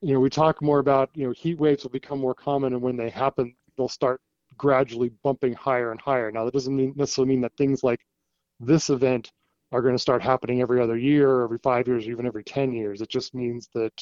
you 0.00 0.12
know, 0.12 0.18
we 0.18 0.28
talk 0.28 0.60
more 0.60 0.80
about, 0.80 1.08
you 1.14 1.24
know, 1.24 1.32
heat 1.32 1.60
waves 1.60 1.84
will 1.84 1.92
become 1.92 2.18
more 2.18 2.34
common, 2.34 2.72
and 2.72 2.82
when 2.82 2.96
they 2.96 3.10
happen, 3.10 3.54
they'll 3.76 3.88
start 3.88 4.20
gradually 4.56 5.12
bumping 5.22 5.52
higher 5.52 5.92
and 5.92 6.00
higher. 6.00 6.32
Now 6.32 6.44
that 6.46 6.54
doesn't 6.54 6.74
mean, 6.74 6.94
necessarily 6.96 7.28
mean 7.28 7.42
that 7.42 7.56
things 7.56 7.84
like 7.84 8.00
this 8.58 8.90
event 8.90 9.30
are 9.70 9.82
going 9.82 9.94
to 9.94 10.02
start 10.02 10.20
happening 10.20 10.62
every 10.62 10.80
other 10.82 10.96
year, 10.96 11.44
every 11.44 11.58
five 11.58 11.86
years, 11.86 12.08
or 12.08 12.10
even 12.10 12.26
every 12.26 12.42
10 12.42 12.72
years. 12.72 13.02
It 13.02 13.08
just 13.08 13.36
means 13.36 13.68
that, 13.74 13.92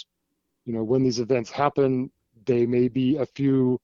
you 0.64 0.72
know, 0.72 0.82
when 0.82 1.02
these 1.02 1.20
events 1.20 1.50
happen, 1.50 2.10
they 2.46 2.66
may 2.66 2.88
be 2.88 3.16
a 3.16 3.26
few 3.26 3.80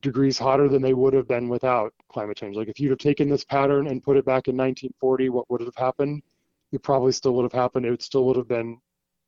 degrees 0.00 0.38
hotter 0.38 0.68
than 0.68 0.82
they 0.82 0.94
would 0.94 1.12
have 1.12 1.26
been 1.26 1.48
without 1.48 1.92
climate 2.10 2.36
change. 2.36 2.56
Like 2.56 2.68
if 2.68 2.78
you'd 2.78 2.90
have 2.90 2.98
taken 2.98 3.28
this 3.28 3.44
pattern 3.44 3.88
and 3.88 4.02
put 4.02 4.16
it 4.16 4.24
back 4.24 4.48
in 4.48 4.56
1940, 4.56 5.28
what 5.30 5.50
would 5.50 5.60
have 5.60 5.74
happened? 5.76 6.22
It 6.70 6.82
probably 6.82 7.12
still 7.12 7.34
would 7.34 7.42
have 7.42 7.52
happened. 7.52 7.86
It 7.86 8.02
still 8.02 8.24
would 8.26 8.36
have 8.36 8.48
been 8.48 8.78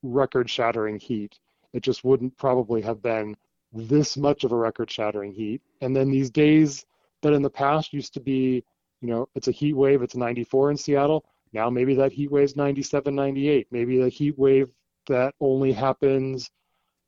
record-shattering 0.02 1.00
heat. 1.00 1.38
It 1.72 1.82
just 1.82 2.04
wouldn't 2.04 2.36
probably 2.36 2.80
have 2.82 3.02
been 3.02 3.36
this 3.72 4.16
much 4.16 4.44
of 4.44 4.52
a 4.52 4.56
record-shattering 4.56 5.32
heat. 5.32 5.60
And 5.80 5.94
then 5.94 6.10
these 6.10 6.30
days 6.30 6.86
that 7.22 7.32
in 7.32 7.42
the 7.42 7.50
past 7.50 7.92
used 7.92 8.14
to 8.14 8.20
be, 8.20 8.64
you 9.00 9.08
know, 9.08 9.28
it's 9.34 9.48
a 9.48 9.52
heat 9.52 9.74
wave, 9.74 10.02
it's 10.02 10.14
94 10.14 10.70
in 10.70 10.76
Seattle. 10.76 11.24
Now 11.52 11.68
maybe 11.68 11.94
that 11.96 12.12
heat 12.12 12.30
wave's 12.30 12.56
97, 12.56 13.14
98. 13.14 13.66
Maybe 13.70 13.98
the 13.98 14.08
heat 14.08 14.38
wave 14.38 14.70
that 15.08 15.34
only 15.40 15.72
happens 15.72 16.50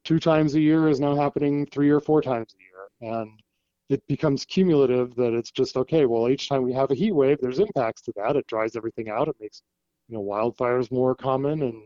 two 0.06 0.20
times 0.20 0.54
a 0.54 0.60
year 0.60 0.88
is 0.88 1.00
now 1.00 1.16
happening 1.16 1.66
three 1.66 1.90
or 1.90 2.00
four 2.00 2.22
times 2.22 2.54
a 2.54 2.62
year. 2.62 3.12
And 3.18 3.42
it 3.88 4.06
becomes 4.06 4.44
cumulative 4.44 5.14
that 5.16 5.34
it's 5.34 5.50
just 5.50 5.76
okay, 5.76 6.06
well, 6.06 6.28
each 6.28 6.48
time 6.48 6.62
we 6.62 6.72
have 6.72 6.90
a 6.90 6.94
heat 6.94 7.12
wave, 7.12 7.38
there's 7.40 7.58
impacts 7.58 8.02
to 8.02 8.12
that. 8.16 8.36
It 8.36 8.46
dries 8.46 8.76
everything 8.76 9.10
out. 9.10 9.28
It 9.28 9.36
makes, 9.40 9.62
you 10.08 10.16
know, 10.16 10.22
wildfires 10.22 10.90
more 10.90 11.14
common 11.14 11.62
and 11.62 11.82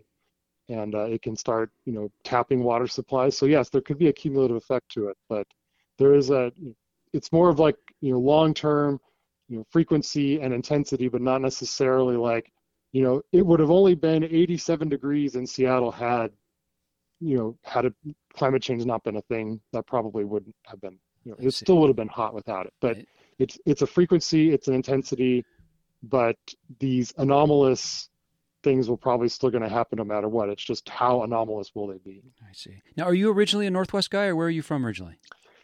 and 0.68 0.94
uh, 0.94 1.06
it 1.06 1.20
can 1.22 1.34
start, 1.34 1.72
you 1.84 1.92
know, 1.92 2.08
tapping 2.22 2.62
water 2.62 2.86
supplies. 2.86 3.36
So 3.36 3.46
yes, 3.46 3.70
there 3.70 3.80
could 3.80 3.98
be 3.98 4.06
a 4.06 4.12
cumulative 4.12 4.56
effect 4.56 4.88
to 4.92 5.08
it, 5.08 5.16
but 5.28 5.44
there 5.98 6.14
is 6.14 6.30
a, 6.30 6.52
it's 7.12 7.32
more 7.32 7.48
of 7.50 7.58
like, 7.58 7.76
you 8.00 8.12
know, 8.12 8.20
long-term, 8.20 9.00
you 9.48 9.56
know, 9.56 9.66
frequency 9.70 10.40
and 10.40 10.54
intensity, 10.54 11.08
but 11.08 11.22
not 11.22 11.42
necessarily 11.42 12.16
like, 12.16 12.52
you 12.92 13.02
know, 13.02 13.20
it 13.32 13.44
would 13.44 13.58
have 13.58 13.72
only 13.72 13.96
been 13.96 14.22
87 14.22 14.88
degrees 14.88 15.34
in 15.34 15.44
Seattle 15.44 15.90
had, 15.90 16.30
you 17.20 17.36
know, 17.36 17.56
had 17.62 17.86
a, 17.86 17.92
climate 18.34 18.62
change 18.62 18.84
not 18.84 19.02
been 19.04 19.16
a 19.16 19.22
thing. 19.22 19.60
That 19.72 19.86
probably 19.86 20.24
wouldn't 20.24 20.54
have 20.66 20.80
been, 20.80 20.98
you 21.24 21.32
know, 21.32 21.38
it 21.40 21.50
still 21.52 21.78
would 21.78 21.88
have 21.88 21.96
been 21.96 22.08
hot 22.08 22.34
without 22.34 22.66
it. 22.66 22.72
But 22.80 22.96
Right. 22.96 23.08
it's 23.38 23.58
it's 23.66 23.82
a 23.82 23.86
frequency, 23.86 24.52
it's 24.52 24.68
an 24.68 24.74
intensity, 24.74 25.44
but 26.02 26.36
these 26.78 27.12
anomalous 27.18 28.08
things 28.62 28.88
will 28.88 28.96
probably 28.96 29.28
still 29.28 29.50
going 29.50 29.62
to 29.62 29.68
happen 29.68 29.96
no 29.96 30.04
matter 30.04 30.28
what. 30.28 30.48
It's 30.50 30.62
just 30.62 30.88
how 30.88 31.22
anomalous 31.22 31.74
will 31.74 31.86
they 31.86 31.98
be? 31.98 32.22
I 32.42 32.52
see. 32.52 32.82
Now, 32.96 33.04
are 33.04 33.14
you 33.14 33.30
originally 33.32 33.66
a 33.66 33.70
Northwest 33.70 34.10
guy, 34.10 34.26
or 34.26 34.36
where 34.36 34.46
are 34.48 34.50
you 34.50 34.62
from 34.62 34.84
originally? 34.84 35.16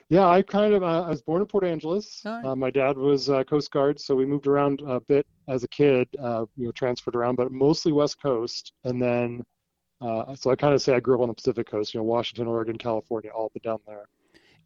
Yeah, 0.09 0.29
I 0.29 0.42
kind 0.42 0.73
of 0.73 0.83
uh, 0.85 1.03
I 1.03 1.09
was 1.11 1.21
born 1.23 1.42
in 1.42 1.49
Port 1.49 1.64
Angeles. 1.64 2.23
Right. 2.25 2.45
Uh, 2.45 2.55
my 2.57 2.71
dad 2.71 2.97
was 2.97 3.29
uh, 3.29 3.42
Coast 3.45 3.71
Guard, 3.73 4.01
so 4.01 4.14
we 4.14 4.25
moved 4.25 4.47
around 4.47 4.81
a 4.87 5.01
bit 5.01 5.27
as 5.49 5.64
a 5.64 5.69
kid. 5.69 6.09
Uh, 6.21 6.47
you 6.57 6.66
know, 6.66 6.73
transferred 6.73 7.16
around, 7.16 7.35
but 7.37 7.51
mostly 7.51 7.90
West 7.92 8.21
Coast. 8.23 8.73
And 8.85 9.03
then, 9.03 9.45
uh, 10.01 10.35
so 10.35 10.51
I 10.51 10.57
kind 10.57 10.75
of 10.75 10.83
say 10.83 10.95
I 10.95 11.01
grew 11.01 11.15
up 11.17 11.21
on 11.23 11.29
the 11.29 11.35
Pacific 11.35 11.67
Coast. 11.71 11.95
You 11.95 12.01
know, 12.01 12.05
Washington, 12.05 12.47
Oregon, 12.47 12.77
California, 12.79 13.31
all 13.31 13.51
but 13.53 13.63
down 13.63 13.79
there. 13.87 14.09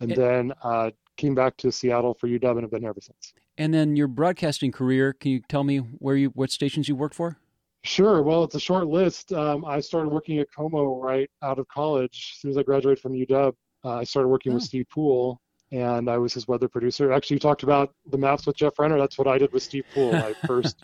And 0.01 0.13
It- 0.13 0.17
then 0.17 0.53
uh, 0.63 0.91
came 1.17 1.35
back 1.35 1.57
to 1.59 1.71
Seattle 1.71 2.15
for 2.15 2.27
UW 2.29 2.51
and 2.53 2.63
have 2.63 2.71
been 2.71 2.85
ever 2.85 3.01
since. 3.01 3.33
And 3.59 3.75
then 3.75 3.95
your 3.97 4.09
broadcasting 4.09 4.73
career. 4.73 5.13
Can 5.13 5.33
you 5.33 5.41
tell 5.49 5.65
me 5.65 5.79
where 5.79 6.17
you, 6.17 6.29
what 6.31 6.51
stations 6.51 6.89
you 6.89 6.97
worked 6.97 7.15
for? 7.15 7.39
Sure. 7.83 8.23
Well, 8.23 8.45
it's 8.45 8.55
a 8.55 8.61
short 8.61 8.87
list. 8.89 9.33
Um, 9.33 9.65
I 9.65 9.81
started 9.81 10.11
working 10.11 10.39
at 10.39 10.49
KOMO 10.57 11.03
right 11.03 11.31
out 11.43 11.59
of 11.59 11.67
college. 11.69 12.33
As 12.37 12.41
soon 12.41 12.51
as 12.51 12.57
I 12.59 12.63
graduated 12.63 13.01
from 13.03 13.13
UW, 13.13 13.53
uh, 13.85 13.89
I 13.97 14.05
started 14.05 14.29
working 14.29 14.53
with 14.55 14.63
Oh. 14.63 14.67
Steve 14.67 14.87
Pool, 14.91 15.41
and 15.73 16.09
I 16.09 16.19
was 16.19 16.35
his 16.35 16.49
weather 16.49 16.69
producer. 16.69 17.13
Actually, 17.13 17.37
you 17.37 17.41
talked 17.41 17.63
about 17.63 17.95
the 18.11 18.19
maps 18.19 18.47
with 18.47 18.57
Jeff 18.57 18.79
Renner. 18.79 18.99
That's 18.99 19.19
what 19.19 19.29
I 19.29 19.39
did 19.39 19.53
with 19.53 19.63
Steve 19.63 19.85
Pool. 19.95 20.13
My 20.13 20.33
first 20.47 20.83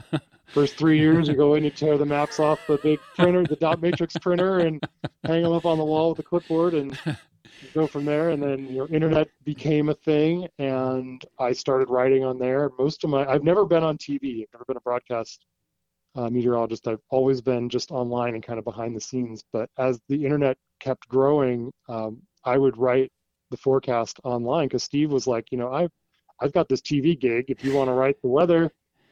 first 0.49 0.77
three 0.77 0.99
years, 0.99 1.29
you 1.29 1.35
go 1.35 1.55
in, 1.55 1.65
you 1.65 1.71
tear 1.71 1.99
the 1.99 2.07
maps 2.07 2.39
off 2.39 2.61
the 2.69 2.79
big 2.79 3.01
printer, 3.17 3.45
the 3.45 3.57
dot 3.57 3.81
matrix 3.81 4.17
printer, 4.19 4.61
and 4.61 4.83
hang 5.25 5.43
them 5.43 5.53
up 5.53 5.65
on 5.65 5.79
the 5.79 5.85
wall 5.85 6.11
with 6.11 6.21
a 6.21 6.23
clipboard, 6.23 6.75
and 6.75 6.99
go 7.75 7.87
from 7.87 8.05
there. 8.05 8.31
And 8.31 8.43
then 8.43 8.69
your 8.69 8.87
internet 8.89 9.29
became 9.45 9.89
a 9.89 9.95
thing, 9.95 10.47
and 10.59 11.25
I 11.39 11.53
started 11.53 11.91
writing 11.91 12.25
on 12.25 12.39
there. 12.39 12.71
Most 12.79 13.03
of 13.05 13.11
my, 13.11 13.27
I've 13.27 13.45
never 13.45 13.65
been 13.65 13.83
on 13.83 13.99
TV. 13.99 14.43
I've 14.43 14.53
never 14.53 14.65
been 14.67 14.77
a 14.77 14.83
broadcast 14.83 15.45
uh, 16.15 16.31
meteorologist. 16.31 16.87
I've 16.89 17.03
always 17.11 17.41
been 17.41 17.69
just 17.69 17.91
online 17.91 18.35
and 18.35 18.43
kind 18.43 18.59
of 18.59 18.65
behind 18.65 18.95
the 18.97 19.01
scenes. 19.01 19.43
But 19.53 19.69
as 19.79 20.01
the 20.09 20.25
internet 20.25 20.57
kept 20.81 21.09
growing, 21.09 21.73
um, 21.89 22.23
I 22.45 22.57
would 22.57 22.77
write 22.79 23.11
the 23.51 23.57
forecast 23.57 24.21
online 24.25 24.67
because 24.67 24.83
Steve 24.83 25.13
was 25.13 25.27
like, 25.27 25.53
you 25.53 25.59
know, 25.59 25.73
I've 25.73 25.93
I've 26.41 26.53
got 26.53 26.69
this 26.69 26.83
TV 26.83 27.19
gig. 27.19 27.47
If 27.49 27.65
you 27.65 27.75
want 27.75 27.89
to 27.89 27.95
write 27.95 28.21
the 28.21 28.29
weather, 28.29 28.71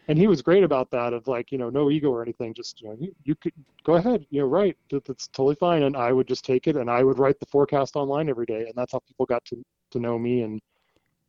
and 0.08 0.18
he 0.18 0.26
was 0.26 0.42
great 0.42 0.64
about 0.64 0.90
that. 0.90 1.12
Of 1.12 1.26
like, 1.26 1.50
you 1.52 1.58
know, 1.58 1.70
no 1.70 1.90
ego 1.90 2.10
or 2.10 2.22
anything. 2.22 2.54
Just 2.54 2.80
you 2.82 2.88
know, 2.88 2.96
you, 2.98 3.14
you 3.24 3.34
could 3.34 3.54
go 3.84 3.94
ahead, 3.94 4.26
you 4.30 4.40
know, 4.40 4.46
write. 4.46 4.76
That, 4.90 5.04
that's 5.04 5.28
totally 5.28 5.56
fine. 5.56 5.84
And 5.84 5.96
I 5.96 6.12
would 6.12 6.28
just 6.28 6.44
take 6.44 6.66
it 6.66 6.76
and 6.76 6.90
I 6.90 7.02
would 7.02 7.18
write 7.18 7.40
the 7.40 7.46
forecast 7.46 7.96
online 7.96 8.28
every 8.28 8.46
day, 8.46 8.66
and 8.66 8.74
that's 8.74 8.92
how 8.92 9.00
people 9.06 9.26
got 9.26 9.44
to 9.46 9.62
to 9.92 9.98
know 10.00 10.18
me 10.18 10.42
and 10.42 10.60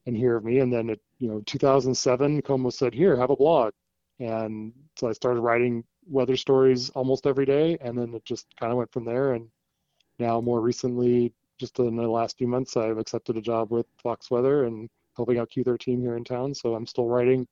and 0.05 0.15
hear 0.15 0.35
of 0.35 0.43
me. 0.43 0.59
And 0.59 0.71
then, 0.71 0.89
it, 0.89 1.01
you 1.19 1.27
know, 1.27 1.41
2007, 1.45 2.41
KOMO 2.43 2.71
said, 2.71 2.93
here, 2.93 3.15
have 3.15 3.29
a 3.29 3.35
blog. 3.35 3.73
And 4.19 4.71
so 4.95 5.07
I 5.09 5.13
started 5.13 5.41
writing 5.41 5.83
weather 6.07 6.37
stories 6.37 6.89
almost 6.91 7.25
every 7.25 7.45
day, 7.45 7.77
and 7.81 7.97
then 7.97 8.13
it 8.13 8.23
just 8.23 8.45
kind 8.59 8.71
of 8.71 8.77
went 8.77 8.91
from 8.91 9.05
there. 9.05 9.33
And 9.33 9.49
now, 10.19 10.39
more 10.39 10.61
recently, 10.61 11.33
just 11.59 11.79
in 11.79 11.95
the 11.95 12.07
last 12.07 12.37
few 12.37 12.47
months, 12.47 12.75
I've 12.77 12.97
accepted 12.97 13.37
a 13.37 13.41
job 13.41 13.71
with 13.71 13.85
Fox 14.01 14.29
Weather 14.31 14.65
and 14.65 14.89
helping 15.15 15.37
out 15.39 15.49
Q13 15.49 15.99
here 16.01 16.17
in 16.17 16.23
town. 16.23 16.53
So 16.53 16.75
I'm 16.75 16.85
still 16.85 17.07
writing 17.07 17.47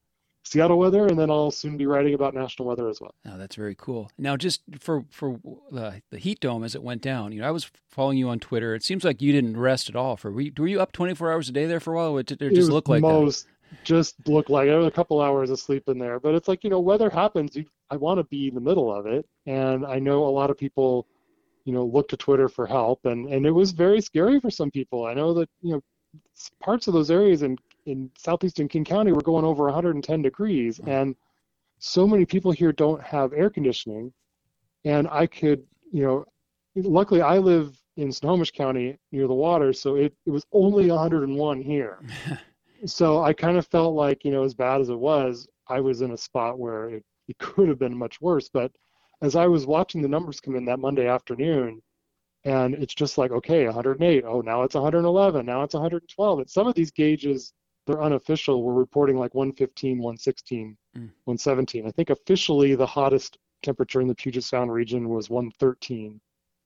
Seattle 0.45 0.77
weather, 0.77 1.07
and 1.07 1.17
then 1.17 1.29
I'll 1.31 1.51
soon 1.51 1.77
be 1.77 1.85
writing 1.85 2.13
about 2.13 2.33
national 2.33 2.67
weather 2.67 2.89
as 2.89 2.99
well. 2.99 3.15
Oh, 3.25 3.37
that's 3.37 3.55
very 3.55 3.75
cool. 3.75 4.11
Now, 4.17 4.35
just 4.35 4.61
for 4.77 5.05
for 5.09 5.39
the 5.71 6.01
the 6.09 6.19
heat 6.19 6.41
dome 6.41 6.65
as 6.65 6.75
it 6.75 6.83
went 6.83 7.01
down, 7.01 7.31
you 7.31 7.39
know, 7.41 7.47
I 7.47 7.51
was 7.51 7.71
following 7.89 8.17
you 8.17 8.27
on 8.27 8.39
Twitter. 8.39 8.75
It 8.75 8.83
seems 8.83 9.05
like 9.05 9.21
you 9.21 9.31
didn't 9.31 9.55
rest 9.55 9.87
at 9.87 9.95
all. 9.95 10.17
For 10.17 10.31
were 10.31 10.41
you, 10.41 10.51
were 10.57 10.67
you 10.67 10.81
up 10.81 10.91
twenty 10.91 11.13
four 11.15 11.31
hours 11.31 11.47
a 11.47 11.53
day 11.53 11.65
there 11.65 11.79
for 11.79 11.93
a 11.93 11.97
while? 11.97 12.11
Or 12.11 12.23
did 12.23 12.41
it 12.41 12.47
It 12.47 12.55
just 12.55 12.67
was 12.67 12.69
look 12.71 12.89
like 12.89 13.01
that? 13.01 13.07
most 13.07 13.47
just 13.85 14.15
look 14.27 14.49
like 14.49 14.67
a 14.67 14.91
couple 14.91 15.21
hours 15.21 15.49
of 15.49 15.59
sleep 15.59 15.87
in 15.87 15.97
there, 15.97 16.19
but 16.19 16.35
it's 16.35 16.49
like 16.49 16.65
you 16.65 16.69
know 16.69 16.81
weather 16.81 17.09
happens. 17.09 17.55
You, 17.55 17.65
I 17.89 17.95
want 17.95 18.19
to 18.19 18.23
be 18.25 18.49
in 18.49 18.55
the 18.55 18.61
middle 18.61 18.93
of 18.93 19.05
it, 19.05 19.25
and 19.45 19.85
I 19.85 19.99
know 19.99 20.25
a 20.25 20.29
lot 20.29 20.49
of 20.49 20.57
people, 20.57 21.07
you 21.65 21.73
know, 21.73 21.85
look 21.85 22.09
to 22.09 22.17
Twitter 22.17 22.49
for 22.49 22.67
help, 22.67 23.05
and 23.05 23.27
and 23.27 23.45
it 23.45 23.51
was 23.51 23.71
very 23.71 24.01
scary 24.01 24.39
for 24.39 24.49
some 24.49 24.71
people. 24.71 25.05
I 25.05 25.13
know 25.13 25.33
that 25.33 25.49
you 25.61 25.73
know 25.73 25.81
parts 26.61 26.87
of 26.87 26.93
those 26.93 27.11
areas 27.11 27.41
in 27.43 27.57
in 27.85 28.09
southeastern 28.17 28.67
King 28.67 28.85
County 28.85 29.11
were 29.11 29.21
going 29.21 29.45
over 29.45 29.65
110 29.65 30.21
degrees, 30.21 30.79
mm-hmm. 30.79 30.89
and 30.89 31.15
so 31.79 32.07
many 32.07 32.25
people 32.25 32.51
here 32.51 32.71
don't 32.71 33.01
have 33.01 33.33
air 33.33 33.49
conditioning, 33.49 34.13
and 34.85 35.07
I 35.09 35.27
could, 35.27 35.63
you 35.91 36.03
know, 36.03 36.25
luckily 36.75 37.21
I 37.21 37.37
live 37.37 37.77
in 37.97 38.11
Snohomish 38.11 38.51
County 38.51 38.97
near 39.11 39.27
the 39.27 39.33
water, 39.33 39.73
so 39.73 39.95
it, 39.95 40.13
it 40.25 40.29
was 40.29 40.45
only 40.51 40.89
101 40.89 41.61
here. 41.61 42.01
so 42.85 43.21
I 43.21 43.33
kind 43.33 43.57
of 43.57 43.67
felt 43.67 43.95
like, 43.95 44.25
you 44.25 44.31
know, 44.31 44.43
as 44.43 44.53
bad 44.53 44.81
as 44.81 44.89
it 44.89 44.97
was, 44.97 45.47
I 45.67 45.79
was 45.79 46.01
in 46.01 46.11
a 46.11 46.17
spot 46.17 46.57
where 46.57 46.89
it, 46.89 47.03
it 47.27 47.37
could 47.37 47.67
have 47.67 47.79
been 47.79 47.97
much 47.97 48.19
worse. 48.21 48.49
But 48.49 48.71
as 49.21 49.35
I 49.35 49.47
was 49.47 49.65
watching 49.65 50.01
the 50.01 50.07
numbers 50.07 50.39
come 50.39 50.55
in 50.55 50.65
that 50.65 50.79
Monday 50.79 51.07
afternoon, 51.07 51.81
and 52.45 52.75
it's 52.75 52.93
just 52.93 53.17
like, 53.17 53.31
okay, 53.31 53.65
108. 53.65 54.23
Oh, 54.25 54.41
now 54.41 54.63
it's 54.63 54.75
111. 54.75 55.45
Now 55.45 55.63
it's 55.63 55.73
112. 55.73 56.39
And 56.39 56.49
some 56.49 56.67
of 56.67 56.75
these 56.75 56.91
gauges, 56.91 57.53
they're 57.85 58.03
unofficial. 58.03 58.63
We're 58.63 58.73
reporting 58.73 59.17
like 59.17 59.33
115, 59.33 59.97
116, 59.99 60.77
Mm. 60.95 61.09
117. 61.25 61.87
I 61.87 61.91
think 61.91 62.09
officially 62.11 62.75
the 62.75 62.85
hottest 62.85 63.37
temperature 63.63 64.01
in 64.01 64.07
the 64.07 64.13
Puget 64.15 64.43
Sound 64.43 64.71
region 64.71 65.09
was 65.09 65.29
113 65.29 66.19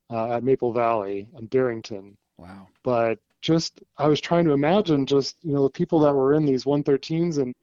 uh, 0.10 0.32
at 0.34 0.44
Maple 0.44 0.74
Valley 0.74 1.28
and 1.36 1.50
Darrington 1.50 2.18
Wow. 2.38 2.68
but 2.84 3.20
just 3.42 3.82
I 3.98 4.08
was 4.08 4.20
trying 4.20 4.46
to 4.46 4.52
imagine 4.52 5.06
just 5.06 5.38
you 5.44 5.54
know 5.54 5.64
the 5.64 5.70
people 5.70 6.00
that 6.00 6.14
were 6.14 6.34
in 6.34 6.46
these 6.46 6.66
113s 6.66 7.38
and 7.38 7.54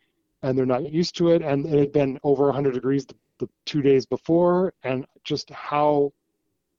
and 0.42 0.56
they're 0.56 0.66
not 0.66 0.90
used 0.90 1.16
to 1.16 1.30
it 1.30 1.42
and 1.42 1.66
it 1.66 1.78
had 1.78 1.92
been 1.92 2.18
over 2.22 2.44
100 2.46 2.72
degrees 2.74 3.06
the, 3.06 3.14
the 3.38 3.48
two 3.66 3.82
days 3.82 4.06
before 4.06 4.72
and 4.82 5.04
just 5.24 5.50
how 5.50 6.12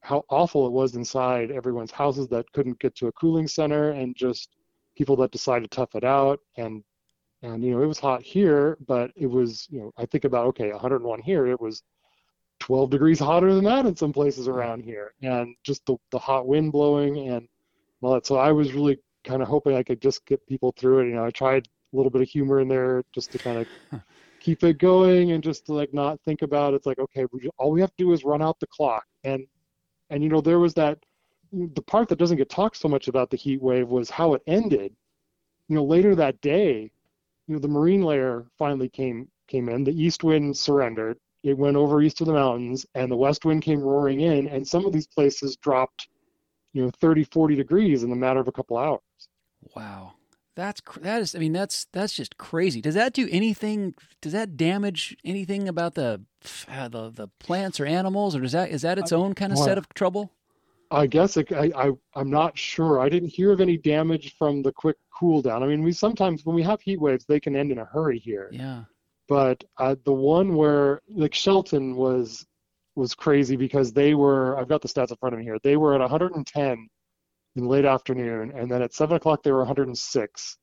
how 0.00 0.24
awful 0.30 0.66
it 0.66 0.72
was 0.72 0.94
inside 0.94 1.50
everyone's 1.50 1.90
houses 1.90 2.28
that 2.28 2.50
couldn't 2.52 2.78
get 2.78 2.94
to 2.94 3.08
a 3.08 3.12
cooling 3.12 3.48
center 3.48 3.90
and 3.90 4.14
just 4.16 4.56
people 4.96 5.16
that 5.16 5.32
decided 5.32 5.70
to 5.70 5.76
tough 5.76 5.94
it 5.94 6.04
out 6.04 6.38
and 6.56 6.82
and 7.42 7.62
you 7.62 7.70
know 7.72 7.82
it 7.82 7.86
was 7.86 7.98
hot 7.98 8.22
here 8.22 8.78
but 8.86 9.10
it 9.16 9.26
was 9.26 9.66
you 9.70 9.80
know 9.80 9.92
I 9.98 10.06
think 10.06 10.24
about 10.24 10.46
okay 10.46 10.70
101 10.70 11.20
here 11.22 11.46
it 11.46 11.60
was 11.60 11.82
12 12.60 12.90
degrees 12.90 13.18
hotter 13.18 13.54
than 13.54 13.64
that 13.64 13.86
in 13.86 13.96
some 13.96 14.12
places 14.12 14.48
around 14.48 14.82
here, 14.82 15.14
and 15.22 15.54
just 15.62 15.84
the 15.86 15.96
the 16.10 16.18
hot 16.18 16.46
wind 16.46 16.72
blowing 16.72 17.28
and 17.28 17.48
all 18.02 18.14
that. 18.14 18.26
So 18.26 18.36
I 18.36 18.52
was 18.52 18.72
really 18.72 18.98
kind 19.24 19.42
of 19.42 19.48
hoping 19.48 19.76
I 19.76 19.82
could 19.82 20.00
just 20.00 20.24
get 20.26 20.46
people 20.46 20.72
through 20.76 21.00
it. 21.00 21.08
You 21.08 21.14
know, 21.14 21.24
I 21.24 21.30
tried 21.30 21.66
a 21.92 21.96
little 21.96 22.10
bit 22.10 22.22
of 22.22 22.28
humor 22.28 22.60
in 22.60 22.68
there 22.68 23.02
just 23.12 23.32
to 23.32 23.38
kind 23.38 23.58
of 23.58 24.00
keep 24.46 24.62
it 24.62 24.78
going 24.78 25.32
and 25.32 25.42
just 25.42 25.66
to 25.66 25.72
like 25.72 25.92
not 25.92 26.20
think 26.24 26.42
about 26.42 26.72
it. 26.72 26.76
it's 26.76 26.86
like 26.86 27.00
okay, 27.00 27.26
we, 27.32 27.50
all 27.58 27.72
we 27.72 27.80
have 27.80 27.90
to 27.90 28.04
do 28.04 28.12
is 28.12 28.24
run 28.24 28.40
out 28.40 28.58
the 28.60 28.66
clock 28.68 29.04
and 29.24 29.44
and 30.10 30.22
you 30.22 30.28
know 30.28 30.40
there 30.40 30.60
was 30.60 30.72
that 30.74 30.98
the 31.52 31.82
part 31.82 32.08
that 32.08 32.18
doesn't 32.18 32.36
get 32.36 32.48
talked 32.48 32.76
so 32.76 32.88
much 32.88 33.08
about 33.08 33.30
the 33.30 33.36
heat 33.36 33.60
wave 33.60 33.88
was 33.88 34.10
how 34.10 34.34
it 34.34 34.42
ended. 34.46 34.94
You 35.68 35.76
know, 35.76 35.84
later 35.84 36.14
that 36.14 36.40
day, 36.40 36.90
you 37.46 37.54
know, 37.54 37.60
the 37.60 37.68
marine 37.68 38.02
layer 38.02 38.46
finally 38.58 38.88
came 38.88 39.28
came 39.48 39.68
in. 39.68 39.84
The 39.84 40.00
east 40.00 40.24
wind 40.24 40.56
surrendered. 40.56 41.18
It 41.42 41.56
went 41.56 41.76
over 41.76 42.02
east 42.02 42.20
of 42.20 42.26
the 42.26 42.32
mountains, 42.32 42.84
and 42.94 43.10
the 43.10 43.16
west 43.16 43.44
wind 43.44 43.62
came 43.62 43.80
roaring 43.80 44.20
in. 44.20 44.48
And 44.48 44.66
some 44.66 44.84
of 44.84 44.92
these 44.92 45.06
places 45.06 45.56
dropped, 45.56 46.08
you 46.72 46.82
know, 46.82 46.90
30, 47.00 47.24
40 47.24 47.54
degrees 47.54 48.02
in 48.02 48.10
the 48.10 48.16
matter 48.16 48.40
of 48.40 48.48
a 48.48 48.52
couple 48.52 48.76
hours. 48.76 49.00
Wow, 49.76 50.14
that's 50.56 50.80
that 51.02 51.20
is. 51.20 51.34
I 51.34 51.38
mean, 51.38 51.52
that's 51.52 51.86
that's 51.92 52.14
just 52.14 52.38
crazy. 52.38 52.80
Does 52.80 52.94
that 52.94 53.12
do 53.12 53.28
anything? 53.30 53.94
Does 54.20 54.32
that 54.32 54.56
damage 54.56 55.16
anything 55.24 55.68
about 55.68 55.94
the 55.94 56.22
uh, 56.66 56.88
the 56.88 57.10
the 57.10 57.28
plants 57.38 57.78
or 57.78 57.84
animals, 57.84 58.34
or 58.34 58.40
does 58.40 58.52
that 58.52 58.70
is 58.70 58.82
that 58.82 58.98
its 58.98 59.12
own 59.12 59.34
kind 59.34 59.52
of 59.52 59.58
set 59.58 59.78
of 59.78 59.88
trouble? 59.90 60.32
I 60.90 61.06
guess 61.06 61.36
it, 61.36 61.52
I, 61.52 61.70
I 61.76 61.90
I'm 62.14 62.30
not 62.30 62.56
sure. 62.56 63.00
I 63.00 63.08
didn't 63.08 63.28
hear 63.28 63.52
of 63.52 63.60
any 63.60 63.76
damage 63.76 64.34
from 64.38 64.62
the 64.62 64.72
quick 64.72 64.96
cool 65.16 65.42
down. 65.42 65.62
I 65.62 65.66
mean, 65.66 65.82
we 65.82 65.92
sometimes 65.92 66.44
when 66.44 66.56
we 66.56 66.62
have 66.62 66.80
heat 66.80 67.00
waves, 67.00 67.26
they 67.26 67.40
can 67.40 67.54
end 67.54 67.70
in 67.70 67.78
a 67.78 67.84
hurry 67.84 68.18
here. 68.18 68.48
Yeah. 68.50 68.84
But 69.28 69.62
uh, 69.78 69.96
the 70.04 70.12
one 70.12 70.54
where 70.54 71.02
like 71.08 71.34
Shelton 71.34 71.96
was 71.96 72.46
was 72.94 73.14
crazy 73.14 73.56
because 73.56 73.92
they 73.92 74.14
were 74.14 74.58
I've 74.58 74.68
got 74.68 74.80
the 74.80 74.88
stats 74.88 75.10
in 75.10 75.16
front 75.16 75.34
of 75.34 75.38
me 75.38 75.44
here. 75.44 75.58
They 75.62 75.76
were 75.76 75.94
at 75.94 76.00
110 76.00 76.88
in 77.56 77.66
late 77.66 77.84
afternoon, 77.84 78.52
and 78.54 78.70
then 78.70 78.82
at 78.82 78.94
seven 78.94 79.16
o'clock 79.16 79.42
they 79.42 79.52
were 79.52 79.58
106, 79.58 80.58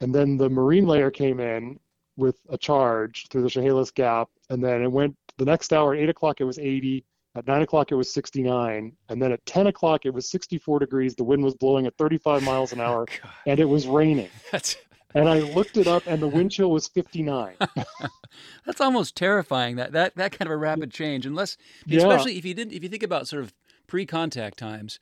and 0.00 0.14
then 0.14 0.36
the 0.36 0.48
marine 0.48 0.86
layer 0.86 1.10
came 1.10 1.40
in 1.40 1.78
with 2.16 2.36
a 2.48 2.58
charge 2.58 3.26
through 3.28 3.42
the 3.42 3.50
Chehalis 3.50 3.90
Gap, 3.90 4.28
and 4.50 4.62
then 4.62 4.82
it 4.82 4.90
went 4.90 5.16
the 5.38 5.44
next 5.44 5.72
hour, 5.72 5.94
At 5.94 6.00
eight 6.00 6.08
o'clock 6.08 6.40
it 6.40 6.44
was 6.44 6.58
80 6.58 7.04
at 7.34 7.46
9 7.46 7.62
o'clock, 7.62 7.90
it 7.90 7.94
was 7.94 8.12
69. 8.12 8.92
And 9.08 9.22
then 9.22 9.32
at 9.32 9.44
10 9.46 9.68
o'clock, 9.68 10.04
it 10.04 10.12
was 10.12 10.28
64 10.30 10.80
degrees. 10.80 11.14
The 11.14 11.24
wind 11.24 11.42
was 11.42 11.54
blowing 11.54 11.86
at 11.86 11.96
35 11.96 12.42
miles 12.42 12.72
an 12.72 12.80
oh, 12.80 12.84
hour, 12.84 13.06
oh, 13.24 13.30
and 13.46 13.58
it 13.58 13.64
was 13.64 13.86
raining. 13.86 14.30
That's... 14.52 14.76
And 15.14 15.28
I 15.28 15.40
looked 15.40 15.76
it 15.76 15.86
up, 15.86 16.04
and 16.06 16.22
the 16.22 16.26
wind 16.26 16.52
chill 16.52 16.70
was 16.70 16.88
59. 16.88 17.56
That's 18.64 18.80
almost 18.80 19.14
terrifying. 19.14 19.76
That 19.76 19.92
that 19.92 20.16
that 20.16 20.32
kind 20.32 20.48
of 20.48 20.52
a 20.52 20.56
rapid 20.56 20.90
change, 20.90 21.26
unless, 21.26 21.58
especially 21.86 22.32
yeah. 22.32 22.38
if 22.38 22.46
you 22.46 22.54
didn't, 22.54 22.72
if 22.72 22.82
you 22.82 22.88
think 22.88 23.02
about 23.02 23.28
sort 23.28 23.42
of 23.42 23.52
pre-contact 23.88 24.56
times, 24.56 24.98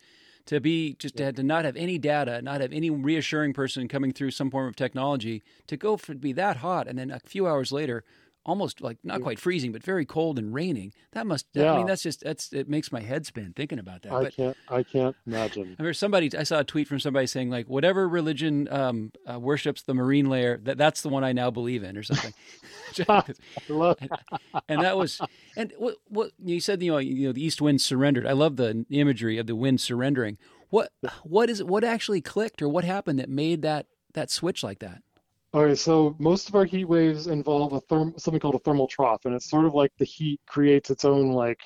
to 0.47 0.61
be 0.61 0.95
just 0.95 1.19
yeah. 1.19 1.27
to, 1.27 1.33
to 1.35 1.43
not 1.43 1.65
have 1.65 1.77
any 1.77 1.99
data, 1.99 2.43
not 2.43 2.61
have 2.61 2.73
any 2.73 2.91
reassuring 2.91 3.53
person 3.53 3.89
coming 3.89 4.13
through 4.13 4.31
some 4.31 4.51
form 4.51 4.69
of 4.69 4.77
technology, 4.77 5.43
to 5.67 5.77
go 5.77 5.97
for 5.97 6.13
to 6.13 6.19
be 6.19 6.33
that 6.33 6.59
hot, 6.59 6.87
and 6.87 6.99
then 6.99 7.11
a 7.11 7.21
few 7.21 7.47
hours 7.47 7.73
later, 7.73 8.05
almost 8.45 8.81
like 8.81 8.99
not 9.05 9.23
quite 9.23 9.39
freezing, 9.39 9.73
but 9.73 9.83
very 9.83 10.05
cold 10.05 10.39
and 10.39 10.53
raining. 10.53 10.93
That 11.13 11.27
must. 11.27 11.47
Yeah. 11.53 11.73
I 11.73 11.77
mean, 11.79 11.87
that's 11.87 12.03
just 12.03 12.23
that's 12.23 12.53
it 12.53 12.69
makes 12.69 12.91
my 12.91 13.01
head 13.01 13.27
spin 13.27 13.53
thinking 13.55 13.79
about 13.79 14.03
that. 14.03 14.13
I 14.13 14.23
but, 14.25 14.35
can't. 14.35 14.57
I 14.69 14.83
can't 14.83 15.17
imagine. 15.27 15.63
I 15.63 15.83
remember 15.83 15.95
somebody. 15.95 16.37
I 16.37 16.43
saw 16.43 16.61
a 16.61 16.65
tweet 16.65 16.89
from 16.89 17.01
somebody 17.01 17.27
saying 17.27 17.51
like, 17.51 17.69
whatever 17.69 18.09
religion 18.09 18.69
um, 18.71 19.13
uh, 19.31 19.39
worships 19.39 19.83
the 19.83 19.95
marine 19.95 20.29
layer, 20.29 20.59
that 20.65 20.79
that's 20.79 21.03
the 21.03 21.09
one 21.09 21.25
I 21.25 21.33
now 21.33 21.51
believe 21.51 21.83
in, 21.83 21.97
or 21.97 22.03
something. 22.03 22.35
and, 23.09 24.11
and, 24.69 24.83
that 24.83 24.97
was 24.97 25.21
and 25.57 25.73
what 25.79 25.97
what 26.09 26.33
you 26.43 26.61
said. 26.61 26.83
You 26.83 26.93
know, 26.93 26.99
you 26.99 27.29
know, 27.29 27.33
the 27.33 27.45
east 27.45 27.61
wind 27.61 27.81
surrendered. 27.81 28.27
I 28.27 28.33
love 28.33 28.57
the 28.57 28.85
imagery 28.91 29.39
of 29.39 29.47
the 29.47 29.55
wind 29.55 29.81
surrendering. 29.81 30.39
What 30.71 30.93
what 31.23 31.51
is 31.51 31.61
it? 31.61 31.67
What 31.67 31.85
actually 31.85 32.21
clicked, 32.21 32.63
or 32.63 32.69
what 32.69 32.85
happened 32.85 33.19
that 33.19 33.29
made 33.29 33.63
that 33.63 33.87
that 34.15 34.31
switch 34.31 34.63
like 34.63 34.79
that? 34.81 35.03
All 35.53 35.65
right, 35.65 35.77
so 35.77 36.15
most 36.21 36.49
of 36.49 36.55
our 36.55 36.65
heat 36.65 36.85
waves 36.85 37.27
involve 37.27 37.73
a 37.73 37.81
therm 37.81 38.19
something 38.21 38.39
called 38.41 38.55
a 38.55 38.61
thermal 38.61 38.87
trough, 38.87 39.25
and 39.25 39.35
it's 39.35 39.51
sort 39.51 39.65
of 39.67 39.75
like 39.75 39.91
the 39.99 40.05
heat 40.05 40.41
creates 40.47 40.91
its 40.91 41.05
own 41.05 41.33
like, 41.33 41.61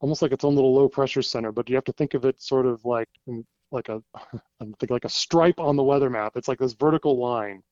almost 0.00 0.20
like 0.20 0.32
its 0.32 0.44
own 0.44 0.54
little 0.54 0.74
low 0.74 0.88
pressure 0.90 1.22
center. 1.22 1.50
But 1.50 1.70
you 1.70 1.74
have 1.76 1.84
to 1.84 1.92
think 1.92 2.12
of 2.12 2.26
it 2.26 2.42
sort 2.42 2.66
of 2.66 2.84
like 2.84 3.08
mm, 3.26 3.44
like 3.72 3.88
a 3.88 4.02
think 4.60 4.90
like 4.90 5.06
a 5.06 5.08
stripe 5.08 5.58
on 5.58 5.76
the 5.76 5.82
weather 5.82 6.10
map. 6.10 6.32
It's 6.36 6.48
like 6.48 6.58
this 6.58 6.74
vertical 6.74 7.18
line, 7.18 7.62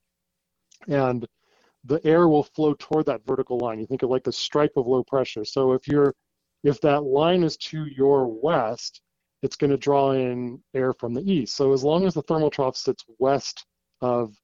and 0.88 1.26
the 1.84 2.00
air 2.06 2.28
will 2.28 2.44
flow 2.44 2.74
toward 2.78 3.06
that 3.06 3.26
vertical 3.26 3.58
line. 3.58 3.78
You 3.78 3.86
think 3.86 4.02
of 4.02 4.10
like 4.10 4.24
the 4.24 4.32
stripe 4.32 4.72
of 4.76 4.86
low 4.86 5.04
pressure. 5.04 5.44
So 5.44 5.72
if 5.74 5.86
you're 5.86 6.14
if 6.64 6.80
that 6.80 7.02
line 7.02 7.42
is 7.44 7.58
to 7.58 7.84
your 7.84 8.26
west, 8.26 9.02
it's 9.42 9.56
going 9.56 9.70
to 9.70 9.76
draw 9.76 10.12
in 10.12 10.62
air 10.74 10.94
from 10.94 11.14
the 11.14 11.30
east. 11.30 11.56
So 11.56 11.72
as 11.74 11.84
long 11.84 12.06
as 12.06 12.14
the 12.14 12.22
thermal 12.22 12.50
trough 12.50 12.76
sits 12.76 13.04
west 13.18 13.66
of 14.00 14.34